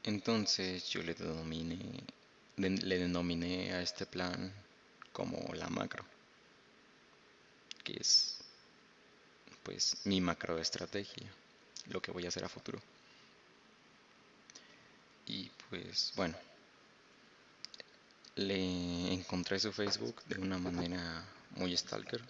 [0.04, 2.04] Entonces yo le denominé,
[2.58, 4.54] de- le denominé a este plan
[5.12, 6.06] como la macro,
[7.84, 8.36] que es
[9.64, 11.28] pues mi macroestrategia,
[11.90, 12.80] lo que voy a hacer a futuro.
[15.26, 16.36] Y pues bueno,
[18.36, 21.24] le encontré su Facebook de una manera
[21.56, 22.22] muy stalker,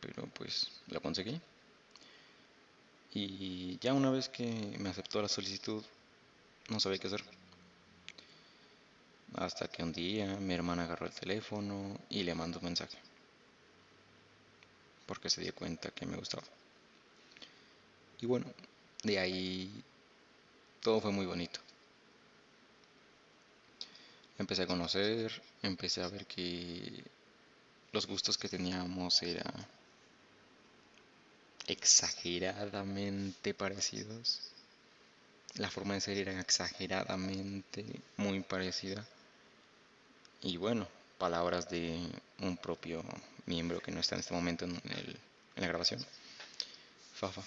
[0.00, 1.40] pero pues lo conseguí.
[3.12, 5.82] Y ya una vez que me aceptó la solicitud,
[6.68, 7.24] no sabía qué hacer.
[9.34, 12.98] Hasta que un día mi hermana agarró el teléfono y le mandó un mensaje.
[15.06, 16.44] Porque se dio cuenta que me gustaba.
[18.20, 18.46] Y bueno,
[19.02, 19.82] de ahí
[20.82, 21.60] todo fue muy bonito.
[24.40, 27.04] Empecé a conocer, empecé a ver que
[27.92, 29.52] los gustos que teníamos eran
[31.66, 34.40] exageradamente parecidos.
[35.56, 37.84] La forma de ser era exageradamente
[38.16, 39.06] muy parecida.
[40.40, 42.00] Y bueno, palabras de
[42.38, 43.04] un propio
[43.44, 45.20] miembro que no está en este momento en, en
[45.56, 46.02] la grabación,
[47.12, 47.42] Fafa,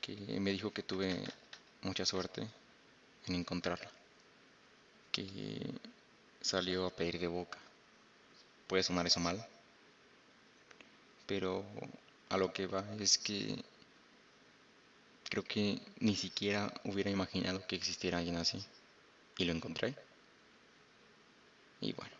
[0.00, 1.22] que me dijo que tuve
[1.82, 2.44] mucha suerte
[3.28, 3.88] en encontrarla,
[5.12, 5.22] que
[6.42, 7.58] salió a pedir de boca.
[8.66, 9.44] Puede sonar eso mal,
[11.26, 11.64] pero
[12.28, 13.62] a lo que va es que
[15.28, 18.62] creo que ni siquiera hubiera imaginado que existiera alguien así.
[19.38, 19.94] Y lo encontré.
[21.80, 22.12] Y bueno,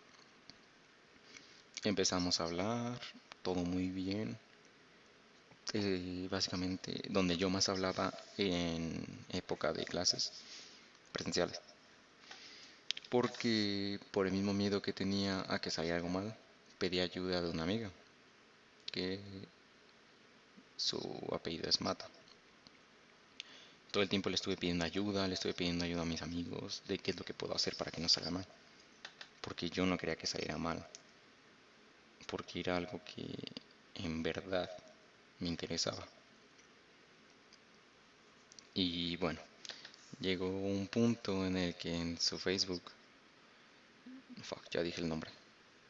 [1.84, 3.00] empezamos a hablar,
[3.42, 4.38] todo muy bien.
[5.74, 10.32] Eh, básicamente, donde yo más hablaba en época de clases
[11.12, 11.60] presenciales.
[13.12, 16.34] Porque por el mismo miedo que tenía a que saliera algo mal,
[16.78, 17.90] pedí ayuda de una amiga,
[18.90, 19.20] que
[20.78, 20.98] su
[21.30, 22.08] apellido es Mata.
[23.90, 26.96] Todo el tiempo le estuve pidiendo ayuda, le estuve pidiendo ayuda a mis amigos de
[26.96, 28.46] qué es lo que puedo hacer para que no salga mal.
[29.42, 30.82] Porque yo no quería que saliera mal.
[32.26, 33.26] Porque era algo que
[33.96, 34.70] en verdad
[35.38, 36.08] me interesaba.
[38.72, 39.38] Y bueno,
[40.18, 42.80] llegó un punto en el que en su Facebook,
[44.42, 45.30] fuck, ya dije el nombre,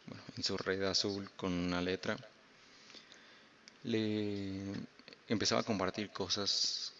[0.07, 2.17] bueno, en su red azul con una letra,
[3.85, 4.73] le
[5.29, 6.93] empezaba a compartir cosas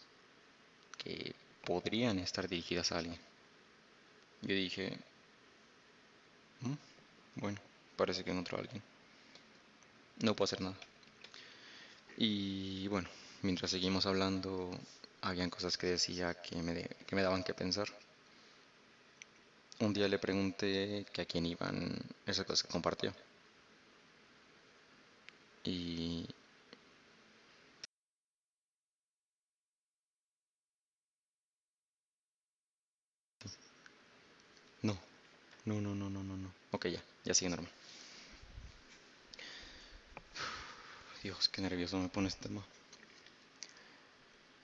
[0.97, 3.19] que podrían estar dirigidas a alguien.
[4.41, 4.97] Yo dije,
[6.61, 6.73] "Mm,
[7.35, 7.59] bueno,
[7.97, 8.81] parece que encontró a alguien.
[10.21, 10.75] No puedo hacer nada.
[12.17, 13.07] Y bueno,
[13.41, 14.71] mientras seguimos hablando,
[15.21, 17.87] habían cosas que decía que me, de- que me daban que pensar.
[19.85, 21.75] Un día le pregunté que a quién iban
[22.25, 23.13] esas cosas que compartió.
[25.65, 26.25] Y
[34.83, 34.95] no,
[35.65, 36.53] no, no, no, no, no, no.
[36.71, 37.71] Ok, ya, ya sigue normal.
[41.23, 42.63] Dios, qué nervioso me pone este tema.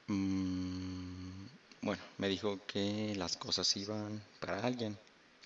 [0.07, 1.45] Mm,
[1.81, 4.97] bueno, me dijo que las cosas iban para alguien,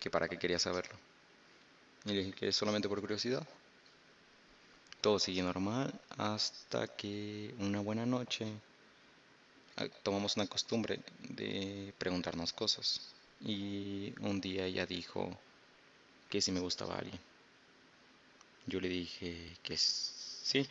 [0.04, 0.94] que para qué quería saberlo.
[2.04, 3.48] Y le dije que solamente por curiosidad.
[5.00, 8.46] Todo sigue normal hasta que una buena noche
[9.78, 13.14] ah, tomamos una costumbre de preguntarnos cosas.
[13.40, 15.38] Y un día ella dijo
[16.30, 17.20] que si me gustaba alguien.
[18.66, 20.68] Yo le dije que sí,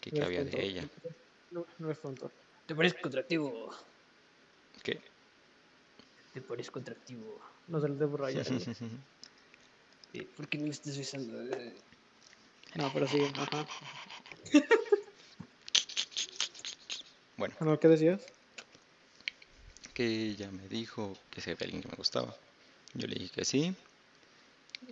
[0.00, 0.88] que qué No es había de ella.
[1.50, 2.30] No, no es tonto.
[2.66, 3.74] Te parezco atractivo.
[4.82, 4.98] ¿Qué?
[6.32, 7.49] Te parezco atractivo.
[7.70, 8.46] No se le debo rayar.
[10.12, 11.40] Eh, ¿Por qué no le estás besando?
[11.40, 11.74] Eh,
[12.74, 13.66] No, pero sí, ajá.
[17.36, 18.20] Bueno, Bueno, ¿qué decías?
[19.94, 22.34] que ella me dijo que había alguien que me gustaba.
[22.94, 23.74] Yo le dije que sí.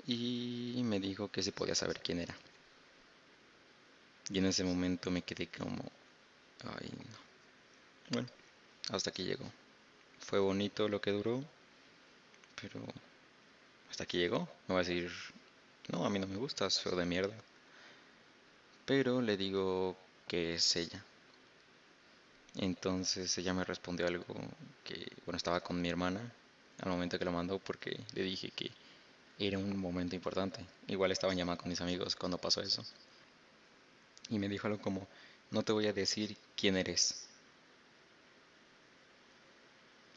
[0.06, 2.36] Y me dijo que si podía saber quién era.
[4.30, 5.82] Y en ese momento me quedé como...
[6.64, 7.18] Ay, no.
[8.10, 8.28] Bueno,
[8.90, 9.50] hasta aquí llegó.
[10.20, 11.42] Fue bonito lo que duró.
[12.60, 12.84] Pero...
[13.90, 14.48] Hasta aquí llegó.
[14.66, 15.10] Me va a decir...
[15.88, 17.34] No, a mí no me gustas, feo de mierda.
[18.84, 21.02] Pero le digo que es ella.
[22.56, 24.24] Entonces ella me respondió algo
[24.84, 26.20] que, bueno, estaba con mi hermana
[26.80, 28.70] al momento que lo mandó porque le dije que
[29.38, 30.64] era un momento importante.
[30.88, 32.84] Igual estaba en llamada con mis amigos cuando pasó eso.
[34.28, 35.06] Y me dijo algo como,
[35.50, 37.28] no te voy a decir quién eres.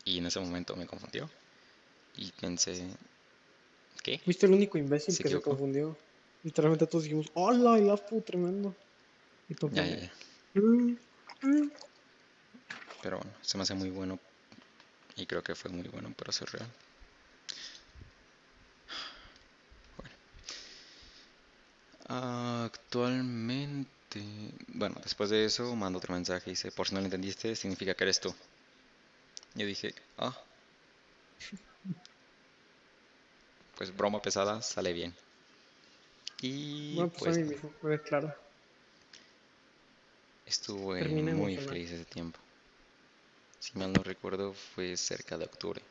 [0.04, 1.30] Y en ese momento me confundió.
[2.16, 2.96] Y pensé,
[4.04, 4.20] ¿qué?
[4.20, 5.98] Fuiste el único imbécil Se que se confundió.
[6.44, 8.76] Literalmente todos dijimos, hola, y Lafu, tremendo.
[9.48, 10.12] Y tú Ya, como, ya, ya.
[10.62, 10.98] "Mm,
[11.44, 11.72] mm".
[13.02, 14.20] Pero bueno, se me hace muy bueno.
[15.16, 16.68] Y creo que fue muy bueno para ser real.
[19.98, 20.16] Bueno.
[22.66, 23.86] Actualmente,
[24.68, 27.94] bueno, después de eso mando otro mensaje y dice, por si no lo entendiste, significa
[27.94, 28.34] que eres tú.
[29.56, 30.36] Yo dije, ah.
[33.76, 35.14] Pues broma pesada, sale bien.
[36.42, 38.34] Y Bueno, pues, pues a mí mismo, fue claro.
[40.46, 42.40] estuve termina muy feliz ese tiempo.
[43.60, 45.82] si mal no recuerdo, fue cerca de octubre.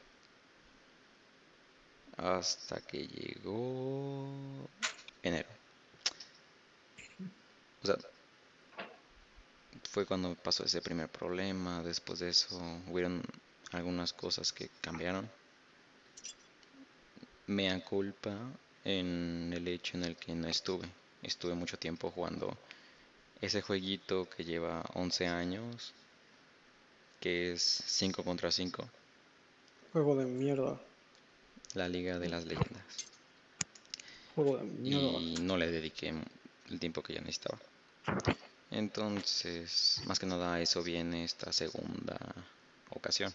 [2.18, 4.68] Hasta que llegó
[5.22, 5.48] enero.
[7.83, 7.96] O sea,
[9.90, 11.83] fue cuando pasó ese primer problema.
[11.83, 12.57] Después de eso,
[12.88, 13.22] hubieron
[13.72, 15.31] algunas cosas que cambiaron.
[17.50, 18.30] Mea culpa
[18.84, 20.88] en el hecho en el que no estuve.
[21.20, 22.56] Estuve mucho tiempo jugando
[23.40, 25.92] ese jueguito que lleva 11 años,
[27.18, 28.88] que es 5 contra 5,
[29.92, 30.80] Juego de mierda.
[31.74, 32.84] la Liga de las Leyendas.
[34.36, 35.18] Juego de mierda.
[35.18, 36.14] Y no le dediqué
[36.68, 37.58] el tiempo que yo necesitaba.
[38.70, 42.16] Entonces, más que nada a eso viene esta segunda
[42.90, 43.34] ocasión.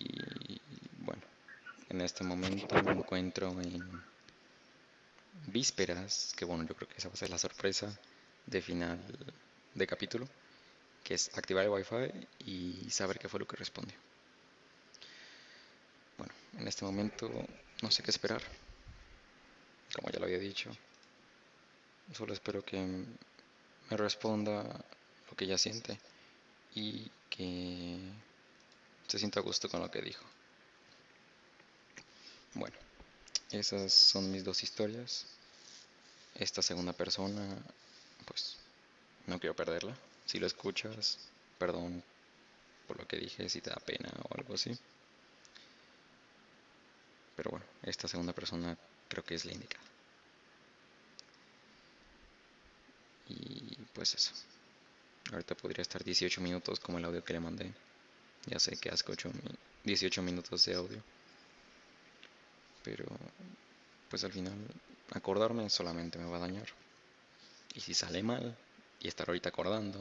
[0.00, 0.60] Y
[1.94, 4.02] en este momento me encuentro en
[5.46, 7.96] vísperas, que bueno, yo creo que esa va a ser la sorpresa
[8.46, 8.98] de final
[9.74, 10.26] de capítulo,
[11.04, 13.96] que es activar el wifi y saber qué fue lo que respondió.
[16.18, 17.30] Bueno, en este momento
[17.80, 18.42] no sé qué esperar,
[19.94, 20.76] como ya lo había dicho.
[22.12, 24.64] Solo espero que me responda
[25.30, 25.96] lo que ella siente
[26.74, 28.00] y que
[29.06, 30.24] se sienta a gusto con lo que dijo.
[32.54, 32.76] Bueno,
[33.50, 35.26] esas son mis dos historias.
[36.34, 37.42] Esta segunda persona,
[38.26, 38.58] pues
[39.26, 39.96] no quiero perderla.
[40.26, 41.18] Si lo escuchas,
[41.58, 42.04] perdón
[42.86, 44.78] por lo que dije, si te da pena o algo así.
[47.36, 48.76] Pero bueno, esta segunda persona
[49.08, 49.84] creo que es la indicada.
[53.26, 54.32] Y pues eso.
[55.32, 57.74] Ahorita podría estar 18 minutos como el audio que le mandé.
[58.46, 61.04] Ya sé que asco 8 mi- 18 minutos de audio.
[62.84, 63.06] Pero
[64.08, 64.54] pues al final
[65.10, 66.68] acordarme solamente me va a dañar.
[67.74, 68.56] Y si sale mal
[69.00, 69.98] y estar ahorita acordando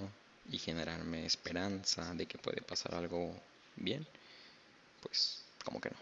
[0.52, 3.34] y generarme esperanza de que puede pasar algo
[3.76, 4.06] bien,
[5.02, 5.98] pues como que no.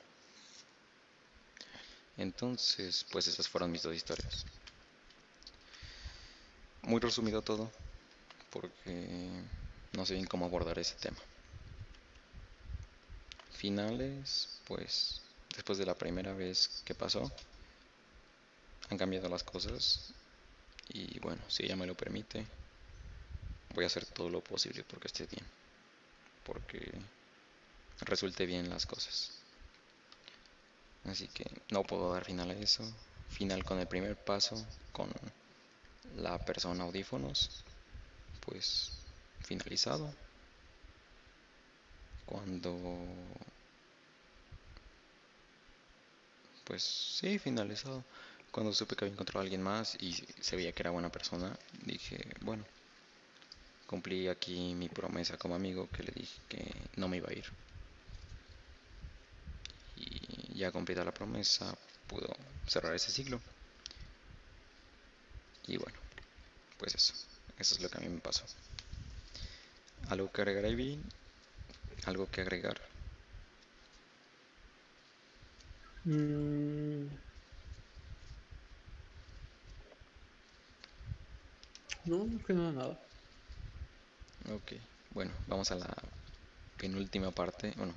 [2.18, 4.46] Entonces, pues esas fueron mis dos historias.
[6.82, 7.72] Muy resumido todo,
[8.50, 9.30] porque
[9.94, 11.18] no sé bien cómo abordar ese tema.
[13.52, 15.22] Finales, pues
[15.56, 17.32] después de la primera vez que pasó,
[18.90, 20.14] han cambiado las cosas
[20.90, 22.46] y bueno, si ella me lo permite,
[23.74, 25.46] voy a hacer todo lo posible porque esté bien,
[26.44, 26.92] porque
[28.02, 29.32] resulte bien las cosas.
[31.06, 32.84] Así que no puedo dar final a eso.
[33.30, 35.10] Final con el primer paso, con
[36.16, 37.64] la persona audífonos,
[38.46, 38.92] pues
[39.42, 40.14] finalizado.
[42.26, 42.78] Cuando
[46.72, 46.84] pues
[47.20, 48.02] sí, finalizado.
[48.50, 51.54] Cuando supe que había encontrado a alguien más y se veía que era buena persona,
[51.86, 52.64] dije, bueno,
[53.88, 57.44] cumplí aquí mi promesa como amigo que le dije que no me iba a ir.
[59.98, 62.34] Y ya cumplida la promesa, pudo
[62.66, 63.42] cerrar ese ciclo.
[65.68, 66.00] Y bueno,
[66.78, 67.14] pues eso,
[67.60, 68.46] eso es lo que a mí me pasó.
[70.08, 71.04] ¿Algo que agregar, Ivy?
[72.06, 72.91] ¿Algo que agregar?
[76.06, 77.08] Mm.
[82.06, 83.00] No, no que nada, nada.
[84.54, 84.74] Ok,
[85.12, 85.96] bueno, vamos a la
[86.78, 87.74] penúltima parte.
[87.78, 87.96] Bueno,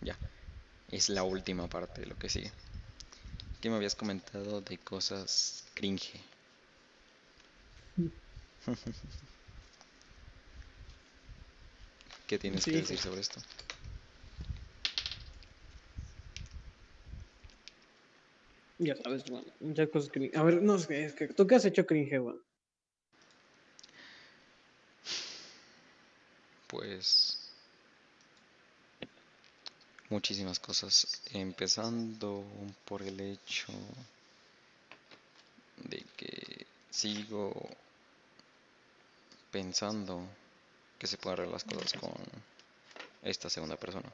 [0.00, 0.18] ya,
[0.88, 2.52] es la última parte de lo que sigue.
[3.60, 6.20] ¿Qué me habías comentado de cosas cringe?
[12.28, 13.40] ¿Qué tienes Sí, que decir sobre esto?
[18.78, 20.30] Ya sabes, bueno, muchas cosas que...
[20.34, 22.40] A ver, no, que, es que ¿tú qué has hecho cringe, weón?
[26.68, 27.38] Pues
[30.10, 32.44] muchísimas cosas, empezando
[32.84, 33.72] por el hecho
[35.76, 37.52] de que sigo
[39.50, 40.26] pensando
[40.98, 42.12] que se pueden arreglar las cosas con
[43.22, 44.12] esta segunda persona.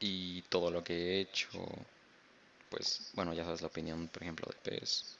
[0.00, 1.48] Y todo lo que he hecho,
[2.74, 5.16] pues bueno, ya sabes la opinión, por ejemplo, de pez,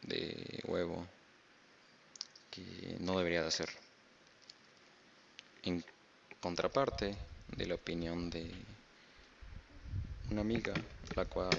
[0.00, 1.06] de huevo,
[2.50, 3.68] que no debería de hacer
[5.64, 5.84] en
[6.40, 7.14] contraparte
[7.48, 8.50] de la opinión de
[10.30, 10.74] una amiga,
[11.14, 11.50] la cual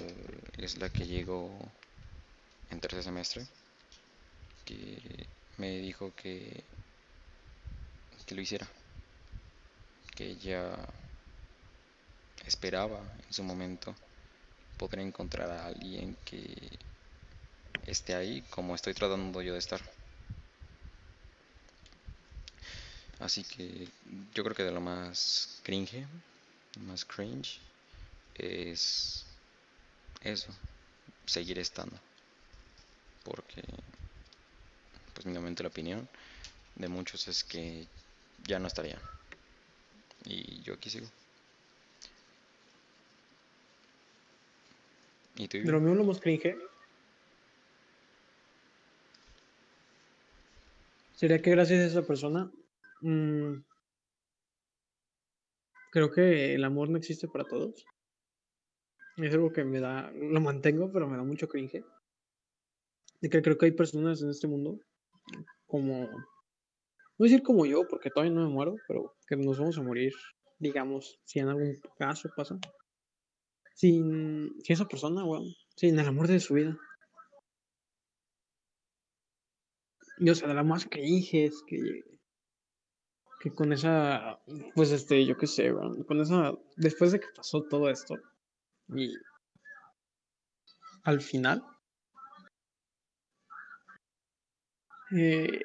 [0.58, 1.48] es la que llegó
[2.70, 3.46] en tercer semestre,
[4.64, 5.28] que
[5.58, 6.64] me dijo que,
[8.26, 8.66] que lo hiciera,
[10.16, 10.76] que ella
[12.44, 13.94] esperaba en su momento
[14.80, 16.40] poder encontrar a alguien que
[17.86, 19.82] esté ahí como estoy tratando yo de estar.
[23.18, 23.88] Así que
[24.32, 26.06] yo creo que de lo más cringe,
[26.86, 27.60] más cringe,
[28.36, 29.26] es
[30.22, 30.50] eso,
[31.26, 32.00] seguir estando.
[33.22, 33.62] Porque,
[35.12, 36.08] pues mi la opinión
[36.76, 37.86] de muchos es que
[38.46, 38.98] ya no estaría.
[40.24, 41.19] Y yo aquí sigo.
[45.48, 46.56] De lo mío lo más cringe.
[51.14, 52.50] Sería que gracias a esa persona.
[53.00, 53.62] mm,
[55.92, 57.84] creo que el amor no existe para todos.
[59.16, 60.10] Es algo que me da.
[60.12, 61.84] Lo mantengo, pero me da mucho cringe.
[63.20, 64.78] De que creo que hay personas en este mundo
[65.66, 66.08] como.
[67.18, 70.14] No decir como yo, porque todavía no me muero, pero que nos vamos a morir,
[70.58, 72.58] digamos, si en algún caso pasa.
[73.74, 75.54] Sin, esa persona, weón.
[75.76, 76.76] Sin el amor de su vida.
[80.18, 82.04] Y o sea, de la más que es que.
[83.40, 84.38] Que con esa.
[84.74, 86.04] Pues este, yo qué sé, weón.
[86.04, 86.52] Con esa.
[86.76, 88.16] Después de que pasó todo esto.
[88.88, 89.14] Y.
[91.04, 91.64] Al final.
[95.12, 95.60] Eh,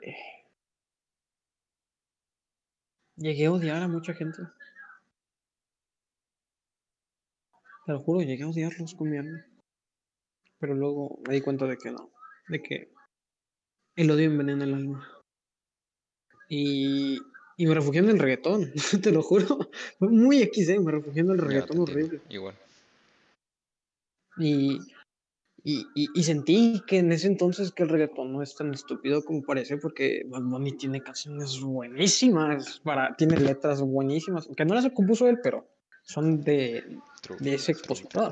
[3.18, 4.42] llegué a odiar a mucha gente.
[7.86, 9.46] Te lo juro, llegué a odiarlos con mi alma.
[10.60, 12.12] Pero luego me di cuenta de que no.
[12.48, 12.92] De que
[13.96, 15.08] el odio envenena el alma.
[16.50, 17.20] Y,
[17.58, 18.72] y me refugié en el reggaetón,
[19.04, 19.70] te lo juro.
[20.00, 22.22] Fue muy XD, me refugié en el reggaetón horrible.
[22.30, 22.56] Igual.
[24.38, 24.80] Y,
[25.64, 29.24] y, y, y sentí que en ese entonces que el reggaetón no es tan estúpido
[29.24, 34.90] como parece, porque Bad Bunny tiene canciones buenísimas, para, tiene letras buenísimas, que no las
[34.92, 35.75] compuso él, pero
[36.06, 37.00] son de,
[37.40, 38.32] de ese expositor.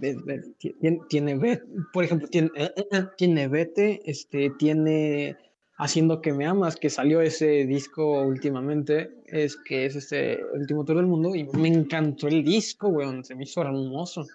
[0.00, 1.60] de- de- ti- tiene, tiene
[1.92, 5.36] por ejemplo, tiene, eh, eh, eh, tiene Vete, este, tiene
[5.78, 10.96] Haciendo que me amas, que salió ese disco últimamente, es que es este último tour
[10.96, 14.26] del mundo, y me encantó el disco, weón, se me hizo hermoso.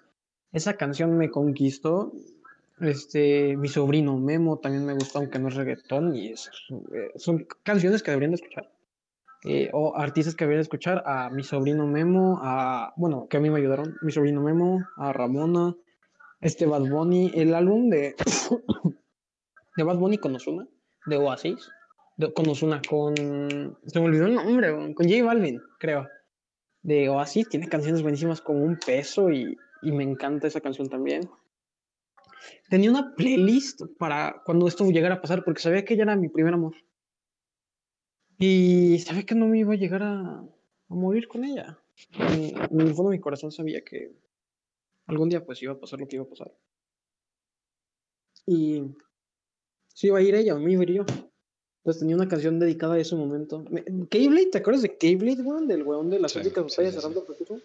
[0.52, 2.12] Esa canción me conquistó.
[2.80, 6.48] Este, mi sobrino Memo también me gustó, aunque no es reggaetón, y es,
[7.16, 8.71] son canciones que deberían de escuchar.
[9.44, 13.40] Eh, o artistas que deberían de escuchar a mi sobrino Memo, a, bueno, que a
[13.40, 15.74] mí me ayudaron, mi sobrino Memo, a Ramona,
[16.40, 18.14] este Bad Bunny, el álbum de,
[19.76, 20.68] de Bad Bunny con Ozuna,
[21.06, 21.68] de Oasis,
[22.16, 23.16] de- con Ozuna, con,
[23.86, 26.06] se me olvidó el nombre, con J Balvin, creo,
[26.82, 31.28] de Oasis, tiene canciones buenísimas como Un Peso y, y me encanta esa canción también.
[32.68, 36.28] Tenía una playlist para cuando esto llegara a pasar, porque sabía que ella era mi
[36.28, 36.74] primer amor.
[38.44, 40.44] Y sabía que no me iba a llegar a, a
[40.88, 41.78] morir con ella.
[42.18, 44.12] En, en el fondo de mi corazón sabía que
[45.06, 46.52] algún día pues iba a pasar lo que iba a pasar.
[48.44, 48.82] Y
[49.94, 51.04] si iba a ir ella o me iba a ir yo.
[51.78, 53.64] Entonces tenía una canción dedicada a ese momento.
[53.70, 55.68] Me- Keyblade, ¿te acuerdas de Keyblade, weón?
[55.68, 57.14] Del weón de las Sí, únicas batallas sí, sí.
[57.14, 57.60] Recurso.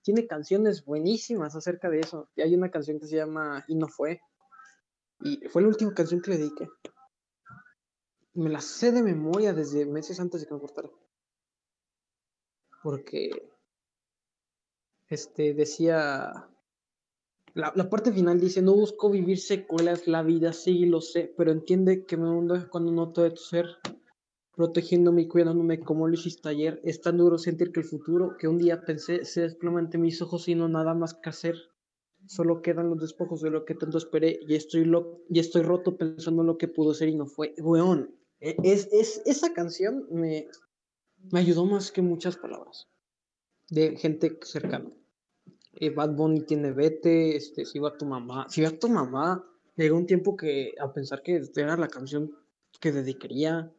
[0.00, 2.30] Tiene canciones buenísimas acerca de eso.
[2.34, 4.22] Y hay una canción que se llama Y no fue.
[5.20, 6.66] Y fue la última canción que le dediqué.
[8.38, 10.88] Me la sé de memoria desde meses antes de que me cortara.
[12.84, 13.30] Porque
[15.08, 16.48] este decía
[17.54, 21.50] la, la parte final dice no busco vivir secuelas la vida sí lo sé pero
[21.50, 23.66] entiende que me hundo cuando noto de tu ser
[24.54, 26.80] protegiéndome y cuidándome como lo hiciste ayer.
[26.84, 30.20] Es tan duro sentir que el futuro que un día pensé se desploma ante mis
[30.22, 31.56] ojos y no nada más que hacer.
[32.26, 35.96] Solo quedan los despojos de lo que tanto esperé y estoy lo, y estoy roto
[35.96, 40.48] pensando en lo que pudo ser y no fue weón es, es, esa canción me,
[41.30, 42.88] me ayudó más que muchas palabras
[43.68, 44.90] de gente cercana.
[45.74, 49.44] Eh, Bad Bunny tiene vete, este, si va tu mamá, si va tu mamá,
[49.76, 52.36] llegó un tiempo que a pensar que era la canción
[52.80, 53.72] que dedicaría.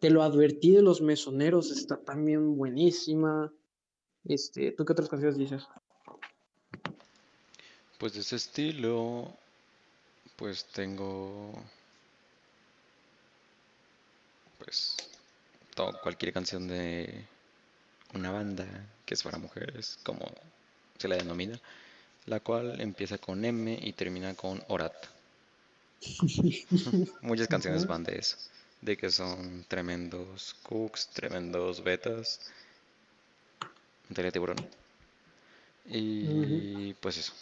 [0.00, 3.52] Te lo advertí de los mesoneros, está también buenísima.
[4.24, 5.66] Este, ¿tú qué otras canciones dices?
[7.98, 9.34] Pues de ese estilo,
[10.36, 11.52] pues tengo,
[14.64, 14.96] pues,
[15.74, 17.24] todo, cualquier canción de
[18.14, 18.66] una banda
[19.04, 20.24] que es para mujeres, como
[20.98, 21.58] se la denomina,
[22.26, 24.94] la cual empieza con M y termina con Orat.
[27.22, 28.36] Muchas canciones van de eso,
[28.80, 32.40] de que son tremendos cooks, tremendos betas,
[34.32, 34.56] tiburón.
[35.86, 37.32] Y pues eso.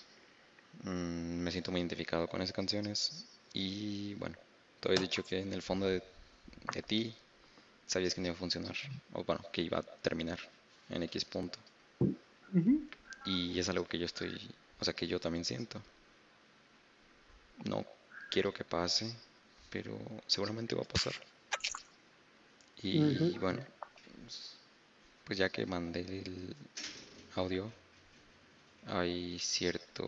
[0.85, 3.25] Mm, me siento muy identificado con esas canciones.
[3.53, 4.37] Y bueno,
[4.81, 6.03] te había dicho que en el fondo de,
[6.73, 7.15] de ti
[7.87, 8.77] sabías que no iba a funcionar.
[9.13, 10.39] O bueno, que iba a terminar
[10.89, 11.59] en X punto.
[13.25, 15.83] Y es algo que yo estoy, o sea, que yo también siento.
[17.65, 17.85] No
[18.31, 19.15] quiero que pase,
[19.71, 21.15] pero seguramente va a pasar.
[22.83, 23.65] Y bueno,
[24.25, 24.57] pues-
[25.25, 26.57] pues ya que mandé el
[27.37, 27.71] audio,
[28.87, 30.07] hay cierto,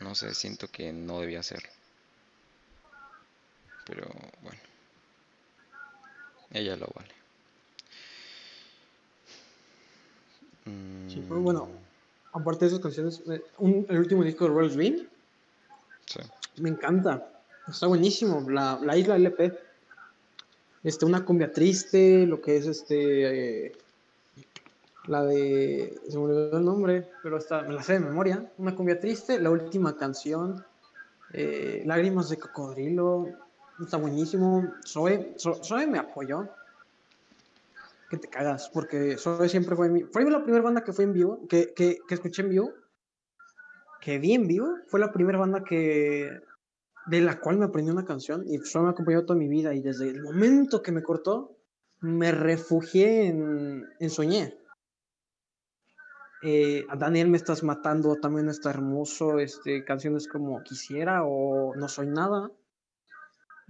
[0.00, 1.68] no sé, siento que no debía hacerlo.
[3.84, 4.08] Pero
[4.42, 4.60] bueno,
[6.52, 7.08] ella lo vale.
[11.08, 14.76] Sí, pero bueno, Mm, aparte de esas canciones, eh, un- el último disco de Royal
[14.76, 15.08] Green
[16.06, 16.20] sí.
[16.58, 17.26] me encanta.
[17.68, 18.48] Está buenísimo.
[18.50, 19.58] La, la isla LP.
[20.82, 23.66] Este, una cumbia triste, lo que es este.
[23.66, 23.72] eh,
[25.06, 25.98] la de.
[26.08, 28.50] Se me olvidó el nombre, pero está, me la sé de memoria.
[28.58, 30.64] Una cumbia triste, la última canción.
[31.32, 33.28] eh, Lágrimas de cocodrilo.
[33.80, 34.74] Está buenísimo.
[34.86, 36.48] Zoe, Zo- Zoe me apoyó.
[38.10, 40.02] Que te cagas, porque Zoe siempre fue mi.
[40.02, 42.72] Fue la primera banda que fue en vivo, que, que, que escuché en vivo.
[44.00, 44.76] Que vi en vivo.
[44.88, 46.40] Fue la primera banda que
[47.06, 49.74] de la cual me aprendí una canción y solo me ha acompañado toda mi vida
[49.74, 51.56] y desde el momento que me cortó
[52.00, 54.56] me refugié en, en Soñé.
[56.42, 62.06] Eh, Daniel me estás matando también está hermoso, este, canciones como Quisiera o No soy
[62.06, 62.50] nada.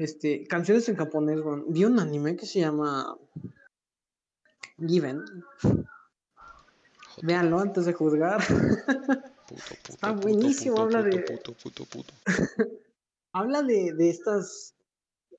[0.01, 3.19] Este, canciones en japonés, bueno, vi un anime que se llama
[4.79, 5.23] Given.
[7.23, 8.41] Véanlo antes de juzgar.
[8.47, 12.15] puto, puto, está buenísimo, puto, habla de- puto, puto, puto.
[13.35, 14.75] habla de, de estas.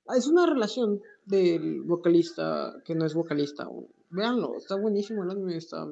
[0.06, 3.68] ah, Es una relación del vocalista que no es vocalista.
[4.10, 5.56] Véanlo, está buenísimo el anime.
[5.56, 5.88] Está...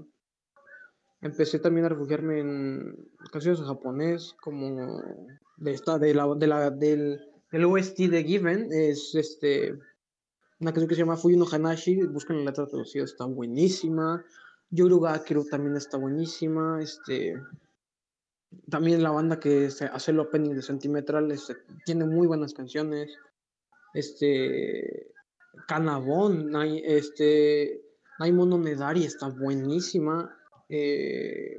[1.23, 5.03] Empecé también a refugiarme en canciones en japonés, como
[5.57, 8.69] de esta, de la, de la, del, del OST de Given.
[8.73, 9.79] Es este
[10.61, 12.03] una canción que se llama Fuyu no Hanashi.
[12.07, 14.25] Buscan la letra traducida, está buenísima.
[14.71, 16.83] Yoru ga Akeru también está buenísima.
[16.83, 17.41] Este.
[18.69, 23.17] También la banda que hace el opening de Sentimental este, tiene muy buenas canciones.
[23.95, 25.13] Este.
[25.67, 27.83] Kanabon, este.
[28.19, 30.37] Naimono Nedari está buenísima.
[30.69, 31.59] Eh,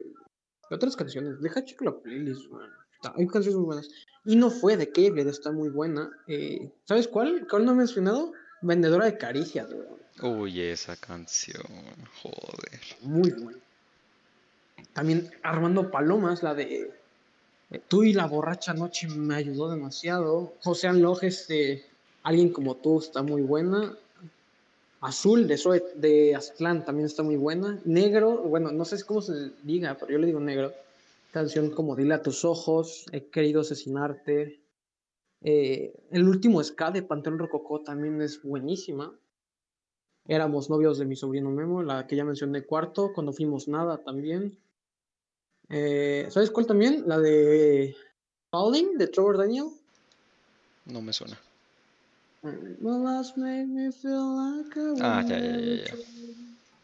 [0.69, 2.69] otras canciones, deja checo la playlist, man.
[3.15, 3.89] Hay canciones muy buenas.
[4.25, 6.11] Y no fue de Cable, está muy buena.
[6.27, 7.47] Eh, ¿Sabes cuál?
[7.49, 8.33] ¿Cuál no he mencionado?
[8.61, 10.01] Vendedora de caricias, weón.
[10.39, 11.63] Uy, esa canción,
[12.21, 12.79] joder.
[13.01, 13.59] Muy buena.
[14.93, 16.91] También Armando Palomas, la de
[17.71, 20.53] eh, Tú y la borracha noche me ayudó demasiado.
[20.61, 21.85] José Anloj, este,
[22.23, 23.95] alguien como tú, está muy buena.
[24.99, 27.79] Azul de Zoe, de Aztlán también está muy buena.
[27.85, 30.73] Negro, bueno, no sé cómo se diga, pero yo le digo negro.
[31.31, 34.61] Canción como Dile a tus ojos, He querido asesinarte.
[35.41, 39.17] Eh, el último ska de Panteón Rococó también es buenísima.
[40.27, 44.57] Éramos novios de mi sobrino Memo, la que ya mencioné cuarto, cuando fuimos nada también.
[45.69, 47.03] Eh, ¿Sabes cuál también?
[47.07, 47.95] La de
[48.51, 49.69] Falling de Trevor Daniel.
[50.85, 51.39] No me suena.
[52.43, 55.95] My last made me feel like I Ah, ya, ya, ya.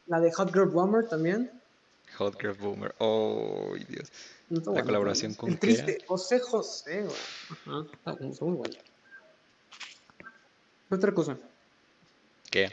[0.06, 1.52] La de Hot Girl Bummer también.
[2.18, 2.96] Hot Girl Boomer.
[3.00, 4.12] Oh, Dios.
[4.50, 6.04] No La colaboración con El triste.
[6.08, 7.16] José José, güey.
[8.06, 8.78] Ajá, está, muy.
[10.90, 11.38] Otra cosa.
[12.50, 12.72] ¿Qué?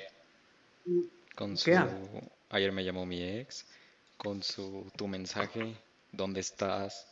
[1.34, 1.88] Con su Kea.
[2.50, 3.66] Ayer me llamó mi ex.
[4.16, 5.76] Con su Tu mensaje.
[6.12, 7.06] ¿Dónde estás?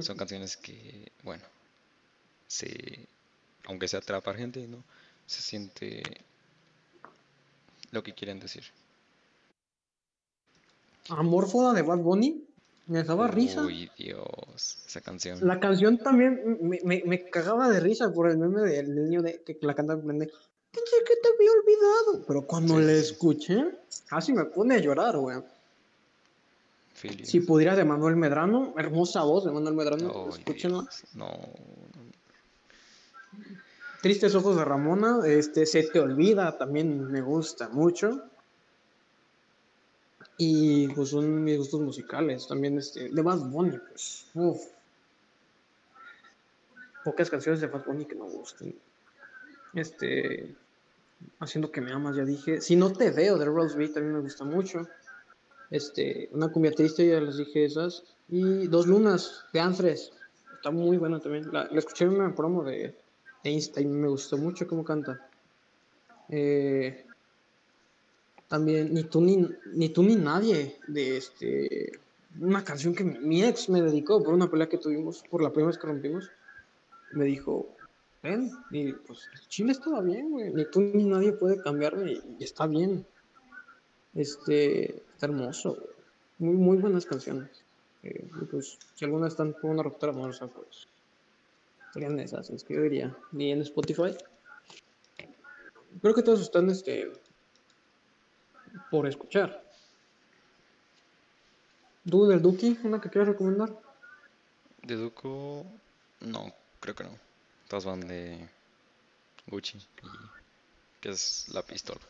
[0.00, 1.44] Son canciones que, bueno,
[2.46, 3.06] se,
[3.64, 4.82] aunque sea trap argentino,
[5.26, 6.02] se siente
[7.90, 8.64] lo que quieren decir.
[11.08, 12.44] Amorfoda de Bad Bunny.
[12.86, 13.62] Me daba risa.
[13.64, 15.38] Uy, Dios, esa canción.
[15.46, 19.42] La canción también me, me, me cagaba de risa por el meme del niño de
[19.42, 22.24] que la canta Pensé que te había olvidado.
[22.26, 25.38] Pero cuando Sí, la escuché, casi me pone a llorar, güey.
[27.22, 30.80] Si pudiera de Manuel Medrano, hermosa voz de Manuel Medrano, Ay, escúchenla.
[30.80, 31.30] Dios, No,
[34.02, 38.22] Tristes ojos de Ramona, este Se te olvida, también me gusta mucho.
[40.38, 44.62] Y pues son mis gustos musicales, también este, de Bad Bunny, pues, uf.
[47.04, 48.74] Pocas canciones de Bad Bunny que me gusten.
[49.74, 50.54] Este,
[51.40, 52.60] haciendo que me amas, ya dije.
[52.60, 54.86] Si no te veo, de Rose Beat también me gusta mucho.
[55.70, 58.04] Este, una cumbia triste, ya les dije esas.
[58.28, 60.12] Y Dos Lunas, de Anfres,
[60.54, 61.52] está muy buena también.
[61.52, 62.94] La, la escuché en una promo de,
[63.42, 65.28] de Insta y me gustó mucho cómo canta.
[66.28, 67.06] Eh,
[68.48, 72.00] también ni tú ni, ni tú ni nadie de este
[72.40, 75.68] una canción que mi, ex me dedicó por una pelea que tuvimos por la primera
[75.68, 76.30] vez que rompimos
[77.12, 77.68] me dijo
[78.22, 82.66] ven y pues Chile estaba bien güey ni tú ni nadie puede cambiarme y, está
[82.66, 83.06] bien
[84.14, 85.88] este está hermoso güey.
[86.38, 87.50] muy muy buenas canciones
[88.04, 90.86] Eh, pues si alguna están por una ruptura amorosa pues
[91.92, 94.16] serían esas es que yo diría ni en Spotify
[96.00, 97.10] creo que todos están este,
[98.90, 99.62] por escuchar.
[102.08, 103.70] ¿Tú del Duki, una que quieras recomendar?
[104.82, 105.66] De Duco,
[106.20, 107.10] no, creo que no.
[107.68, 108.48] Todas van de
[109.46, 110.06] Gucci, y,
[111.00, 112.00] que es la pistola.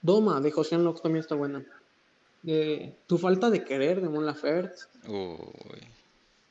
[0.00, 1.64] Doma, de José Locke también está buena.
[2.44, 4.82] Eh, tu falta de querer, de Mon Laferte.
[5.06, 5.80] Uy,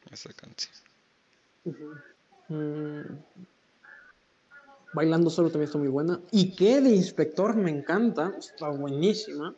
[0.09, 0.74] esa canción.
[2.47, 3.01] Mm,
[4.94, 6.20] Bailando solo también está muy buena.
[6.32, 9.56] Y qué de inspector me encanta, está buenísima.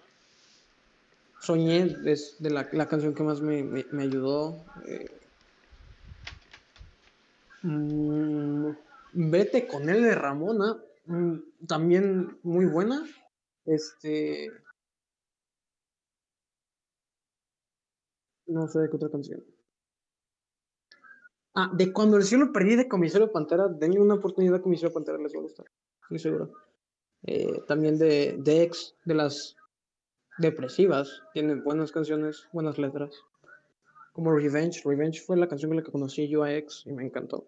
[1.39, 4.65] Soñé es de la, canción que más me, me- ayudó.
[4.87, 5.09] eh.
[7.63, 8.71] Mm,
[9.15, 10.75] Vete con él de Ramona,
[11.05, 13.05] mm, también muy buena.
[13.65, 14.51] Este.
[18.47, 19.52] No sé qué otra canción.
[21.55, 25.19] Ah, de cuando el cielo perdí de Comisario Pantera, denle una oportunidad a Comisario Pantera,
[25.19, 25.65] les va a gustar,
[26.01, 26.51] estoy seguro.
[27.23, 29.55] Eh, también de, de Ex, de las
[30.39, 33.15] depresivas, tiene buenas canciones, buenas letras.
[34.13, 37.03] Como Revenge, Revenge fue la canción con la que conocí yo a Ex y me
[37.05, 37.47] encantó.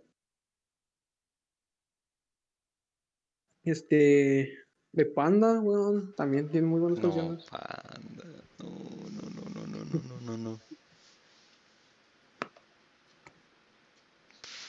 [3.64, 4.54] Este,
[4.92, 7.46] de Panda, weón, también tiene muy buenas No, canciones.
[7.50, 8.24] panda.
[8.60, 10.60] No, no, no, no, no, no, no, no,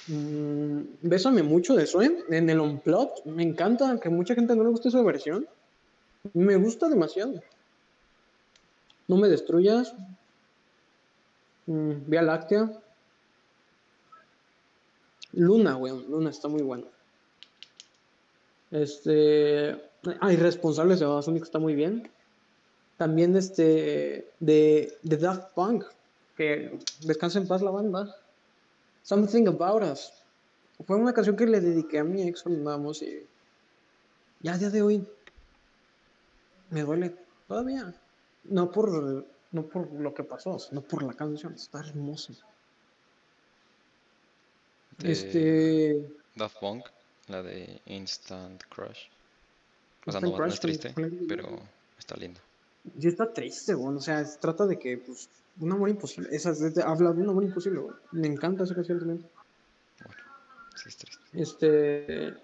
[0.08, 3.24] Mm, Bésame mucho de Suen en el Unplugged.
[3.24, 5.46] Me encanta que mucha gente no le guste esa versión.
[6.32, 7.42] Me gusta demasiado.
[9.08, 9.94] No me destruyas.
[11.66, 12.70] Mm, Vía Láctea.
[15.32, 16.04] Luna, weón.
[16.08, 16.86] Luna está muy buena.
[18.70, 19.72] Este.
[20.20, 22.08] Ah, Irresponsables de Babasónico está muy bien.
[22.96, 24.30] También este.
[24.40, 25.84] De, de Daft Punk.
[26.36, 28.14] Que descansa en paz la banda.
[29.06, 30.12] Something About Us.
[30.84, 33.24] Fue una canción que le dediqué a mi ex cuando andábamos y
[34.40, 35.06] ya a día de hoy
[36.70, 37.14] me duele
[37.46, 37.94] todavía.
[38.44, 41.54] No por, no por lo que pasó, sino por la canción.
[41.54, 42.32] Está hermosa.
[44.98, 46.10] De Este.
[46.34, 46.86] Daft Punk,
[47.28, 49.06] la de Instant Crush.
[50.04, 50.94] O sea, Instant no, es triste,
[51.28, 51.60] pero
[51.96, 52.40] está lindo.
[53.00, 55.28] Sí está triste, bueno, o sea, se trata de que, pues,
[55.60, 56.28] un amor imposible.
[56.32, 57.94] Esa es de- habla de un amor imposible, güey.
[58.12, 59.26] Me encanta esa canción también.
[60.74, 61.18] Sí, es triste.
[61.32, 62.34] Este.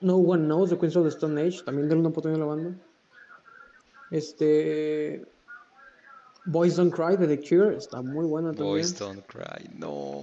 [0.00, 1.62] No One Knows de Queens of the Stone Age.
[1.64, 2.78] También denle una oportunidad a la banda.
[4.10, 5.26] Este.
[6.46, 7.76] Boys Don't Cry de The Cure.
[7.76, 8.68] Está muy buena también.
[8.68, 10.22] Boys Don't Cry, no.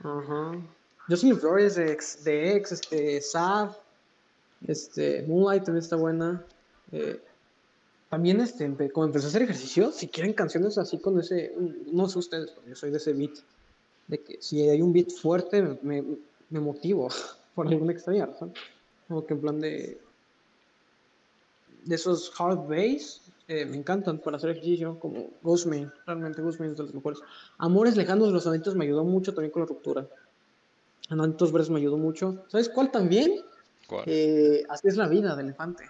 [0.00, 0.52] Ajá.
[1.08, 3.20] Jocelyn Flores de Ex, de Ex, este.
[3.20, 3.70] Sad.
[4.66, 5.24] Este.
[5.26, 6.44] Moonlight también está buena.
[6.92, 7.20] Eh,
[8.10, 11.54] también, este, como empecé a hacer ejercicio, si quieren canciones así con ese.
[11.92, 13.36] No sé ustedes, pero yo soy de ese beat.
[14.08, 16.02] De que si hay un beat fuerte, me,
[16.50, 17.08] me- motivo
[17.54, 18.52] por alguna extraña razón.
[19.06, 20.00] Como que en plan de.
[21.84, 25.92] De esos hard bass, eh, me encantan para hacer ejercicio, como Ghostman.
[26.06, 27.20] Realmente Ghostman es de los mejores.
[27.58, 30.06] Amores lejanos de los Ananitos me ayudó mucho también con la ruptura.
[31.08, 32.44] Ananitos Verdes me ayudó mucho.
[32.48, 33.40] ¿Sabes cuál también?
[33.86, 34.04] ¿Cuál?
[34.06, 35.84] Eh, Así es la vida de Elefante.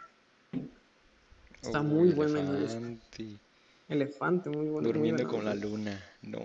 [1.63, 2.79] Está Uy, muy buena y me gusta.
[2.79, 3.37] Elefante.
[3.89, 4.89] Elefante, muy bueno.
[4.89, 6.01] Durmiendo con la luna.
[6.23, 6.41] No,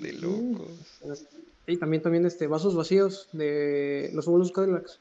[0.00, 0.70] de locos.
[1.66, 4.98] Y también, también este, Vasos Vacíos de Los Abuelos Cadillacs.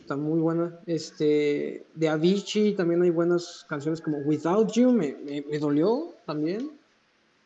[0.00, 0.80] Está muy buena.
[0.86, 6.70] Este, de Avicii también hay buenas canciones como Without You, me, me, me dolió también.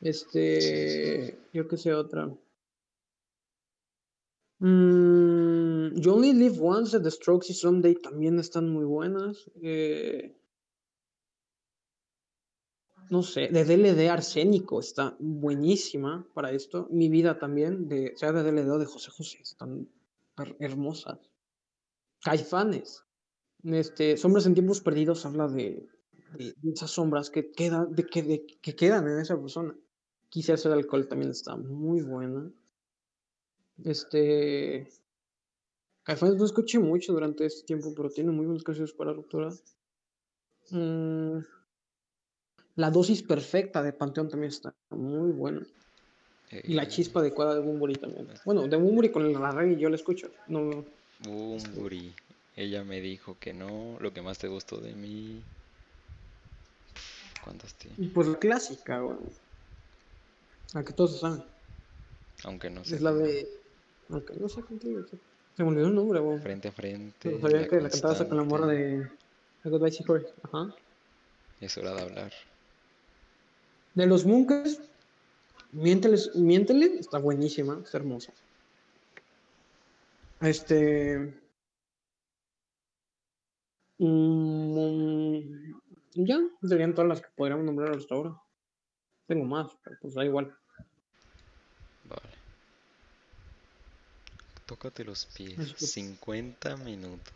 [0.01, 2.31] Este, yo que sé otra.
[4.61, 9.51] Mm, you Only Live Once The Strokes y Someday también están muy buenas.
[9.61, 10.33] Eh,
[13.13, 16.89] no sé, de DLD Arsénico está buenísima para esto.
[16.91, 19.87] Mi vida también, de, sea de DLD o de José José, están
[20.39, 21.19] her- hermosas.
[22.25, 23.05] Caifanes.
[23.65, 25.87] Este, Sombras en tiempos perdidos habla de,
[26.39, 29.77] de- esas sombras que, quedan de, que, de- que quedan en esa persona.
[30.31, 32.51] Quise hacer alcohol también está muy buena.
[33.85, 34.89] Este.
[36.05, 39.51] Caifanes no escuché mucho durante este tiempo, pero tiene muy buenas canciones para ruptura.
[40.71, 41.39] Mm,
[42.77, 45.63] la dosis perfecta de Panteón también está muy buena.
[46.51, 48.29] Y la Eh, chispa adecuada de Bumburi también.
[48.45, 50.31] Bueno, de Bumburi con la reggae yo la escucho.
[50.49, 50.85] No,
[51.25, 52.13] Bumburi.
[52.57, 53.97] Ella me dijo que no.
[54.01, 55.43] Lo que más te gustó de mí.
[57.43, 58.09] ¿Cuántas tiene?
[58.13, 59.17] pues la clásica, güey.
[60.75, 61.43] La que todos saben.
[62.45, 62.97] Aunque no sé.
[62.97, 63.49] Es la de.
[64.11, 65.03] Aunque no sé contigo.
[65.57, 66.39] Se me olvidó el nombre, güey.
[66.39, 67.15] Frente a frente.
[67.23, 69.11] Pero sabía la que la cantabas con la morra constante,
[69.65, 69.71] de.
[69.71, 70.27] Goodbye.
[70.43, 70.75] Ajá.
[71.61, 72.33] Es hora de hablar.
[73.95, 74.81] De los Munkers,
[75.73, 78.33] Miénteles, Miéntele está buenísima, está hermosa.
[80.41, 81.35] Este.
[83.99, 85.39] mm,
[86.15, 88.37] ya, serían todas las que podríamos nombrar hasta ahora.
[89.27, 90.55] Tengo más, pero pues da igual.
[92.05, 92.35] Vale.
[94.67, 95.59] Tócate los pies.
[95.59, 95.87] Eso.
[95.87, 97.33] 50 minutos.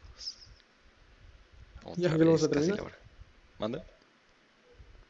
[1.96, 2.98] ¿Ya Otra lo vas a vez, terminar?
[3.58, 3.84] ¿Manda?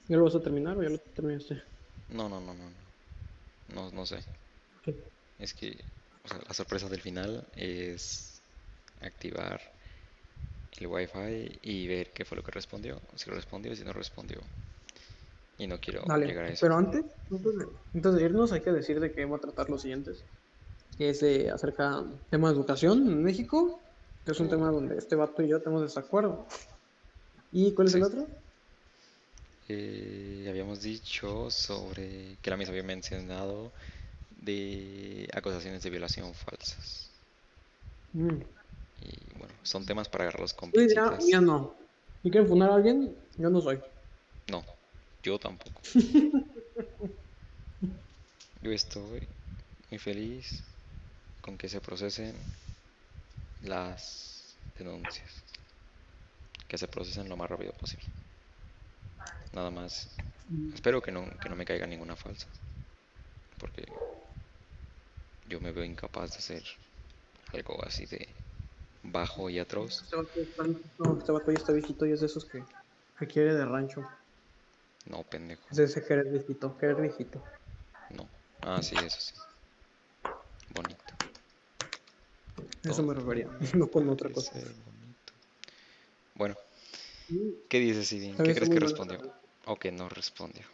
[0.09, 1.63] ¿Ya lo vas a terminar o ya lo terminaste?
[2.11, 2.71] No, no, no, no.
[3.75, 4.19] No, no, sé.
[4.79, 4.95] Ok.
[5.39, 5.85] Es que,
[6.25, 8.41] o sea, la sorpresa del final es
[9.01, 9.61] activar
[10.79, 13.01] el wifi y ver qué fue lo que respondió.
[13.17, 14.41] Si respondió y si no respondió.
[15.59, 16.61] Y no quiero Dale, llegar a eso.
[16.61, 17.05] pero antes,
[17.95, 20.25] antes de, irnos hay que decir de que vamos a tratar los siguientes.
[20.97, 23.81] Que es de acerca del tema de educación en México,
[24.25, 26.47] que es un tema donde este vato y yo tenemos desacuerdo.
[27.53, 28.07] ¿Y cuál es el Sí.
[28.07, 28.46] otro?
[29.69, 33.73] Eh, habíamos dicho sobre que la misa había mencionado
[34.43, 37.11] de acusaciones de violación falsas.
[38.13, 38.43] Mm.
[39.03, 41.27] Y bueno, son temas para agarrarlos con pincitas.
[41.27, 41.75] ya no.
[42.23, 43.81] Si quieren fundar a alguien, yo no soy.
[44.49, 44.65] No,
[45.23, 45.81] yo tampoco.
[48.63, 49.29] Yo estoy
[49.91, 50.65] muy feliz
[51.41, 52.35] con que se procesen
[53.63, 55.31] las denuncias.
[56.67, 58.07] Que se procesen lo más rápido posible.
[59.53, 60.09] Nada más.
[60.75, 62.47] Espero que no, que no me caiga ninguna falsa.
[63.59, 63.85] Porque
[65.49, 66.63] yo me veo incapaz de hacer
[67.53, 68.29] algo así de
[69.03, 70.03] bajo y atroz.
[70.03, 70.17] Este
[70.99, 72.63] no, este vato ya está viejito y es de esos que,
[73.19, 74.07] que quiere de rancho.
[75.07, 75.63] No, pendejo.
[75.71, 77.43] Es de ese querer viejito, querer viejito.
[78.11, 78.29] No.
[78.63, 79.35] Ah, sí, eso sí.
[80.75, 81.05] Bonito.
[82.85, 84.53] Eso me refería, no con otra cosa.
[84.55, 85.33] bonito.
[86.35, 86.57] Bueno,
[87.69, 88.37] ¿qué dices, Sidin?
[88.37, 89.33] ¿Qué crees que respondió?
[89.67, 90.65] O que no respondió.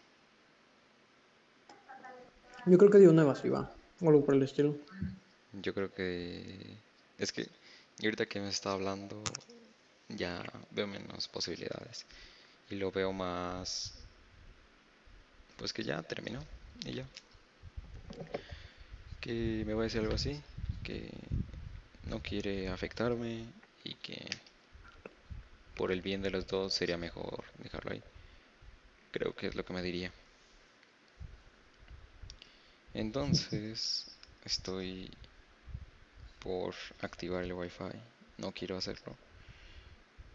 [2.66, 4.76] Yo creo que dio una evasiva, o algo por el estilo.
[5.52, 6.76] Yo creo que
[7.18, 7.48] es que
[8.02, 9.22] ahorita que me está hablando
[10.08, 12.04] ya veo menos posibilidades
[12.70, 13.92] y lo veo más
[15.56, 16.40] pues que ya terminó
[16.84, 17.04] y ya.
[19.20, 20.40] Que me va a decir algo así,
[20.82, 21.10] que
[22.08, 23.44] no quiere afectarme
[23.84, 24.26] y que
[25.76, 28.02] por el bien de los dos sería mejor dejarlo ahí.
[29.10, 30.12] Creo que es lo que me diría.
[32.94, 34.06] Entonces,
[34.44, 35.10] estoy
[36.40, 37.84] por activar el wifi.
[38.38, 39.16] No quiero hacerlo.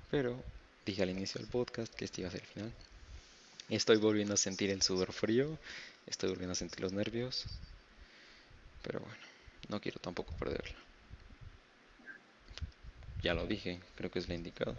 [0.10, 0.44] Pero
[0.86, 2.74] dije al inicio del podcast que este iba a ser el final.
[3.70, 5.58] Estoy volviendo a sentir el sudor frío.
[6.08, 7.46] Estoy volviendo a sentir los nervios.
[8.82, 9.18] Pero bueno,
[9.68, 10.87] no quiero tampoco perderla.
[13.28, 14.78] Ya lo dije, creo que es lo indicado.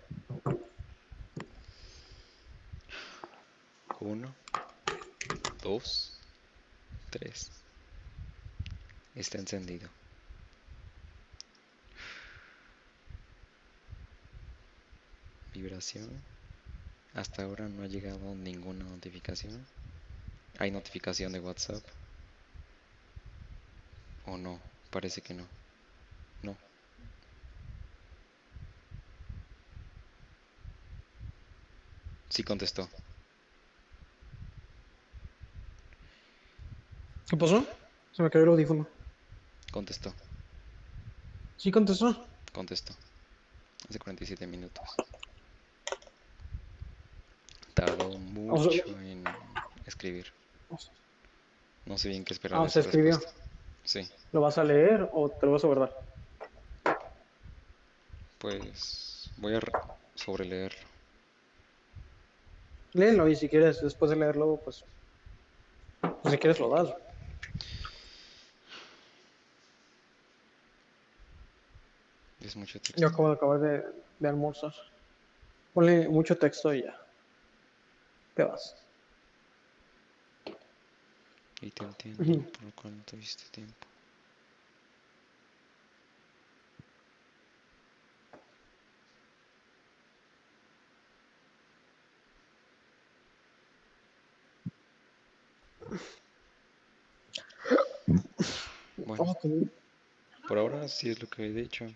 [4.01, 4.35] Uno,
[5.63, 6.15] dos,
[7.11, 7.51] tres.
[9.15, 9.91] Está encendido.
[15.53, 16.09] Vibración.
[17.13, 19.63] Hasta ahora no ha llegado ninguna notificación.
[20.59, 21.85] ¿Hay notificación de WhatsApp?
[24.25, 24.59] ¿O no?
[24.91, 25.35] Parece que.
[25.35, 25.58] No.
[32.29, 32.89] Sí contestó.
[37.29, 37.67] ¿Qué pasó?
[38.13, 38.89] Se me cayó el audífono.
[39.73, 40.15] Contestó.
[41.57, 42.27] Sí contestó.
[42.53, 42.95] Contestó.
[43.89, 44.85] Hace 47 minutos.
[47.75, 49.25] Tardó mucho en
[49.87, 50.33] escribir.
[51.85, 52.61] No sé bien qué esperar.
[52.61, 53.17] Ah, se escribió.
[53.17, 53.41] respuesta.
[53.85, 55.95] Sí, ¿Lo vas a leer o te lo vas a guardar?
[58.39, 59.73] pues voy a re-
[60.15, 60.89] sobreleerlo.
[62.93, 64.85] Léelo y si quieres, después de leerlo, pues.
[66.01, 66.95] pues si quieres, lo das.
[72.41, 73.01] Es mucho texto.
[73.01, 73.85] Yo acabo de acabar de,
[74.19, 74.73] de almorzar.
[75.75, 76.97] Ponle mucho texto y ya.
[78.35, 78.77] Te vas.
[81.61, 83.88] Y te entiendo por lo cual no tuviste tiempo.
[98.97, 99.71] Bueno, comí.
[100.47, 101.87] por ahora sí es lo que he dicho.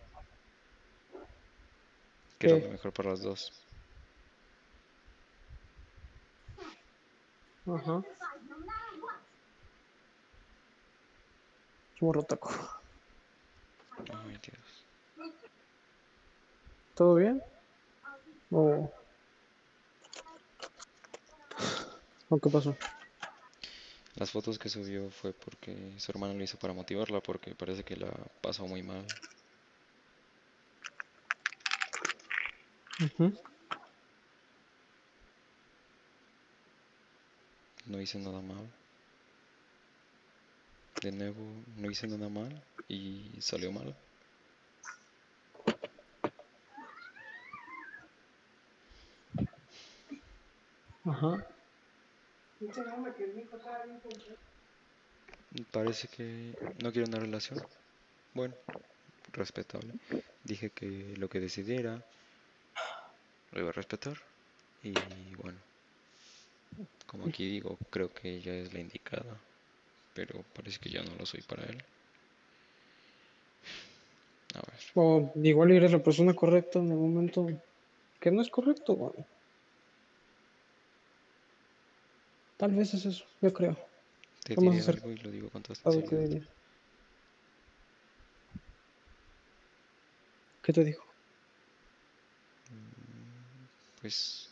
[2.38, 2.48] ¿Qué?
[2.48, 3.66] lo mejor para los dos.
[7.66, 8.02] Ajá.
[12.00, 12.50] Morro taco.
[14.12, 14.86] Ay, Dios.
[16.94, 17.40] ¿Todo bien?
[18.50, 18.92] ¿O...
[22.28, 22.76] ¿O qué pasó?
[24.16, 27.96] Las fotos que subió fue porque su hermano lo hizo para motivarla, porque parece que
[27.96, 29.06] la pasó muy mal.
[37.86, 38.70] No hice nada mal.
[41.02, 43.96] De nuevo, no hice nada mal y salió mal.
[51.04, 51.46] Ajá.
[55.70, 57.60] Parece que no quiere una relación.
[58.34, 58.54] Bueno,
[59.32, 59.94] respetable.
[60.44, 62.04] Dije que lo que decidiera
[63.52, 64.16] lo iba a respetar.
[64.82, 64.92] Y
[65.36, 65.58] bueno,
[67.06, 69.36] como aquí digo, creo que ella es la indicada.
[70.14, 71.82] Pero parece que ya no lo soy para él.
[74.54, 77.46] A ver, O igual eres la persona correcta en el momento
[78.20, 79.24] que no es correcto, güey.
[82.62, 83.76] Tal vez es eso, yo creo.
[84.44, 86.40] te Vamos a diré hacer algo y lo digo con toda sinceridad.
[90.62, 91.04] ¿Qué te dijo?
[94.00, 94.48] Pues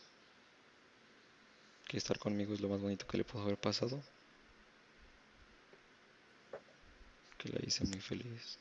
[1.87, 4.03] que estar conmigo es lo más bonito que le pudo haber pasado.
[7.37, 8.59] Que la hice muy feliz.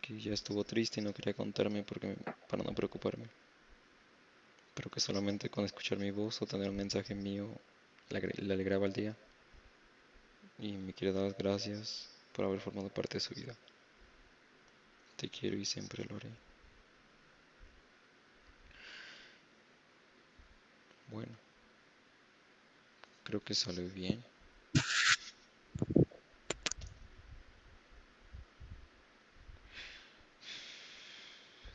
[0.00, 2.16] Que ya estuvo triste y no quería contarme porque
[2.48, 3.28] para no preocuparme.
[4.78, 7.48] Pero que solamente con escuchar mi voz o tener un mensaje mío
[8.10, 9.16] le, alegraba el día.
[10.60, 13.56] Y me quiere dar las gracias por haber formado parte de su vida.
[15.16, 16.30] Te quiero y siempre lo haré.
[21.08, 21.32] Bueno,
[23.24, 24.22] creo que salió bien.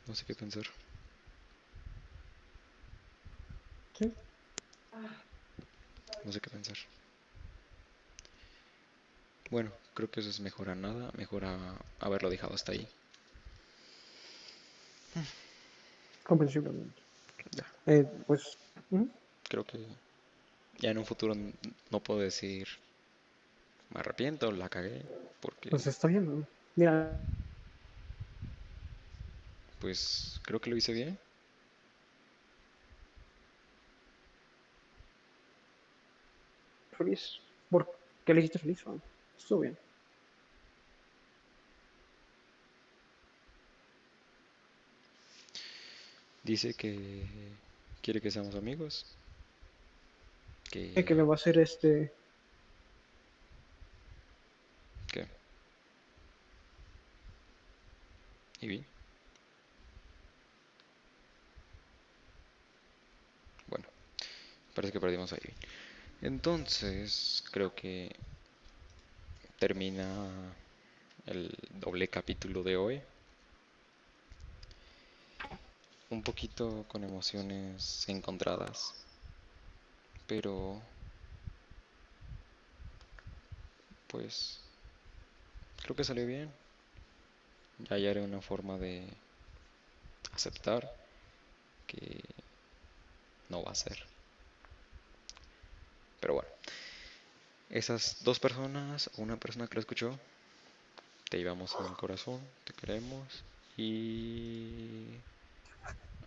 [0.08, 0.64] No sé qué pensar.
[3.98, 4.14] ¿Sí?
[6.26, 6.78] No sé qué pensar.
[9.52, 12.88] Bueno, creo que eso es mejor a nada, mejor a haberlo dejado hasta ahí.
[16.24, 17.02] Comprensiblemente.
[17.52, 17.66] Ya.
[17.86, 18.58] Eh, pues,
[18.90, 19.12] ujú.
[19.50, 19.86] Creo que
[20.80, 22.68] ya en un futuro no puedo decir
[23.90, 25.06] me arrepiento, la cagué,
[25.40, 26.48] porque pues está bien, ¿no?
[26.76, 27.16] Mira,
[29.80, 31.20] pues creo que lo hice bien.
[37.04, 37.40] Feliz.
[37.70, 37.88] ¿Por
[38.26, 38.84] qué le hiciste feliz?
[38.84, 39.00] güey?
[39.38, 39.78] Estuvo bien.
[46.44, 47.24] Dice que
[48.02, 49.06] quiere que seamos amigos.
[50.70, 52.12] Que, Eh, que le va a hacer este.
[55.12, 55.26] ¿Qué?
[58.60, 58.84] ¿Y vi?
[63.68, 63.86] Bueno,
[64.76, 65.54] parece que perdimos a Ivy.
[66.24, 68.16] Entonces, creo que
[69.60, 70.56] termina
[71.26, 73.02] el doble capítulo de hoy.
[76.10, 78.94] Un poquito con emociones encontradas.
[80.26, 80.82] Pero...
[84.08, 84.62] Pues...
[85.82, 86.50] Creo que salió bien.
[87.80, 89.06] Ya hallaré una forma de
[90.32, 90.90] aceptar
[91.86, 92.22] que
[93.50, 94.13] no va a ser.
[96.24, 96.50] Pero bueno.
[97.70, 100.18] Esas dos personas, una persona que lo escuchó,
[101.30, 103.44] te llevamos en el corazón, te queremos
[103.76, 105.08] y...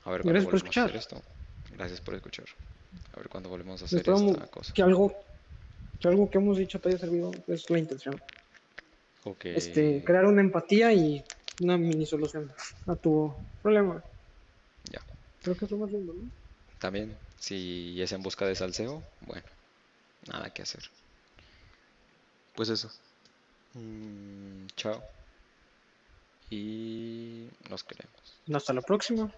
[0.05, 0.97] A ver cuándo Gracias por volvemos a hacer escuchar.
[0.97, 1.22] esto.
[1.70, 2.44] Gracias por escuchar.
[3.14, 4.74] A ver cuándo volvemos a hacer Esperamos esta cosa.
[4.74, 5.14] que algo,
[5.99, 7.32] que algo que hemos dicho te haya servido.
[7.49, 8.20] Es la intención.
[9.24, 11.24] O que- Este, crear una empatía y
[11.61, 12.53] una mini solución
[12.86, 14.05] a tu problema.
[14.90, 15.01] Ya.
[15.42, 16.28] Creo que es lo más lindo, ¿no?
[16.78, 19.42] También, si es en busca de salseo, bueno,
[20.29, 20.83] nada que hacer.
[22.55, 22.91] Pues eso.
[23.74, 25.03] Mm, chao.
[26.51, 28.41] Y nos queremos.
[28.55, 29.31] Hasta la próxima.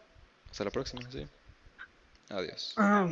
[0.51, 1.27] Hasta la próxima, sí.
[2.31, 2.75] Adiós.
[2.77, 3.09] Ah,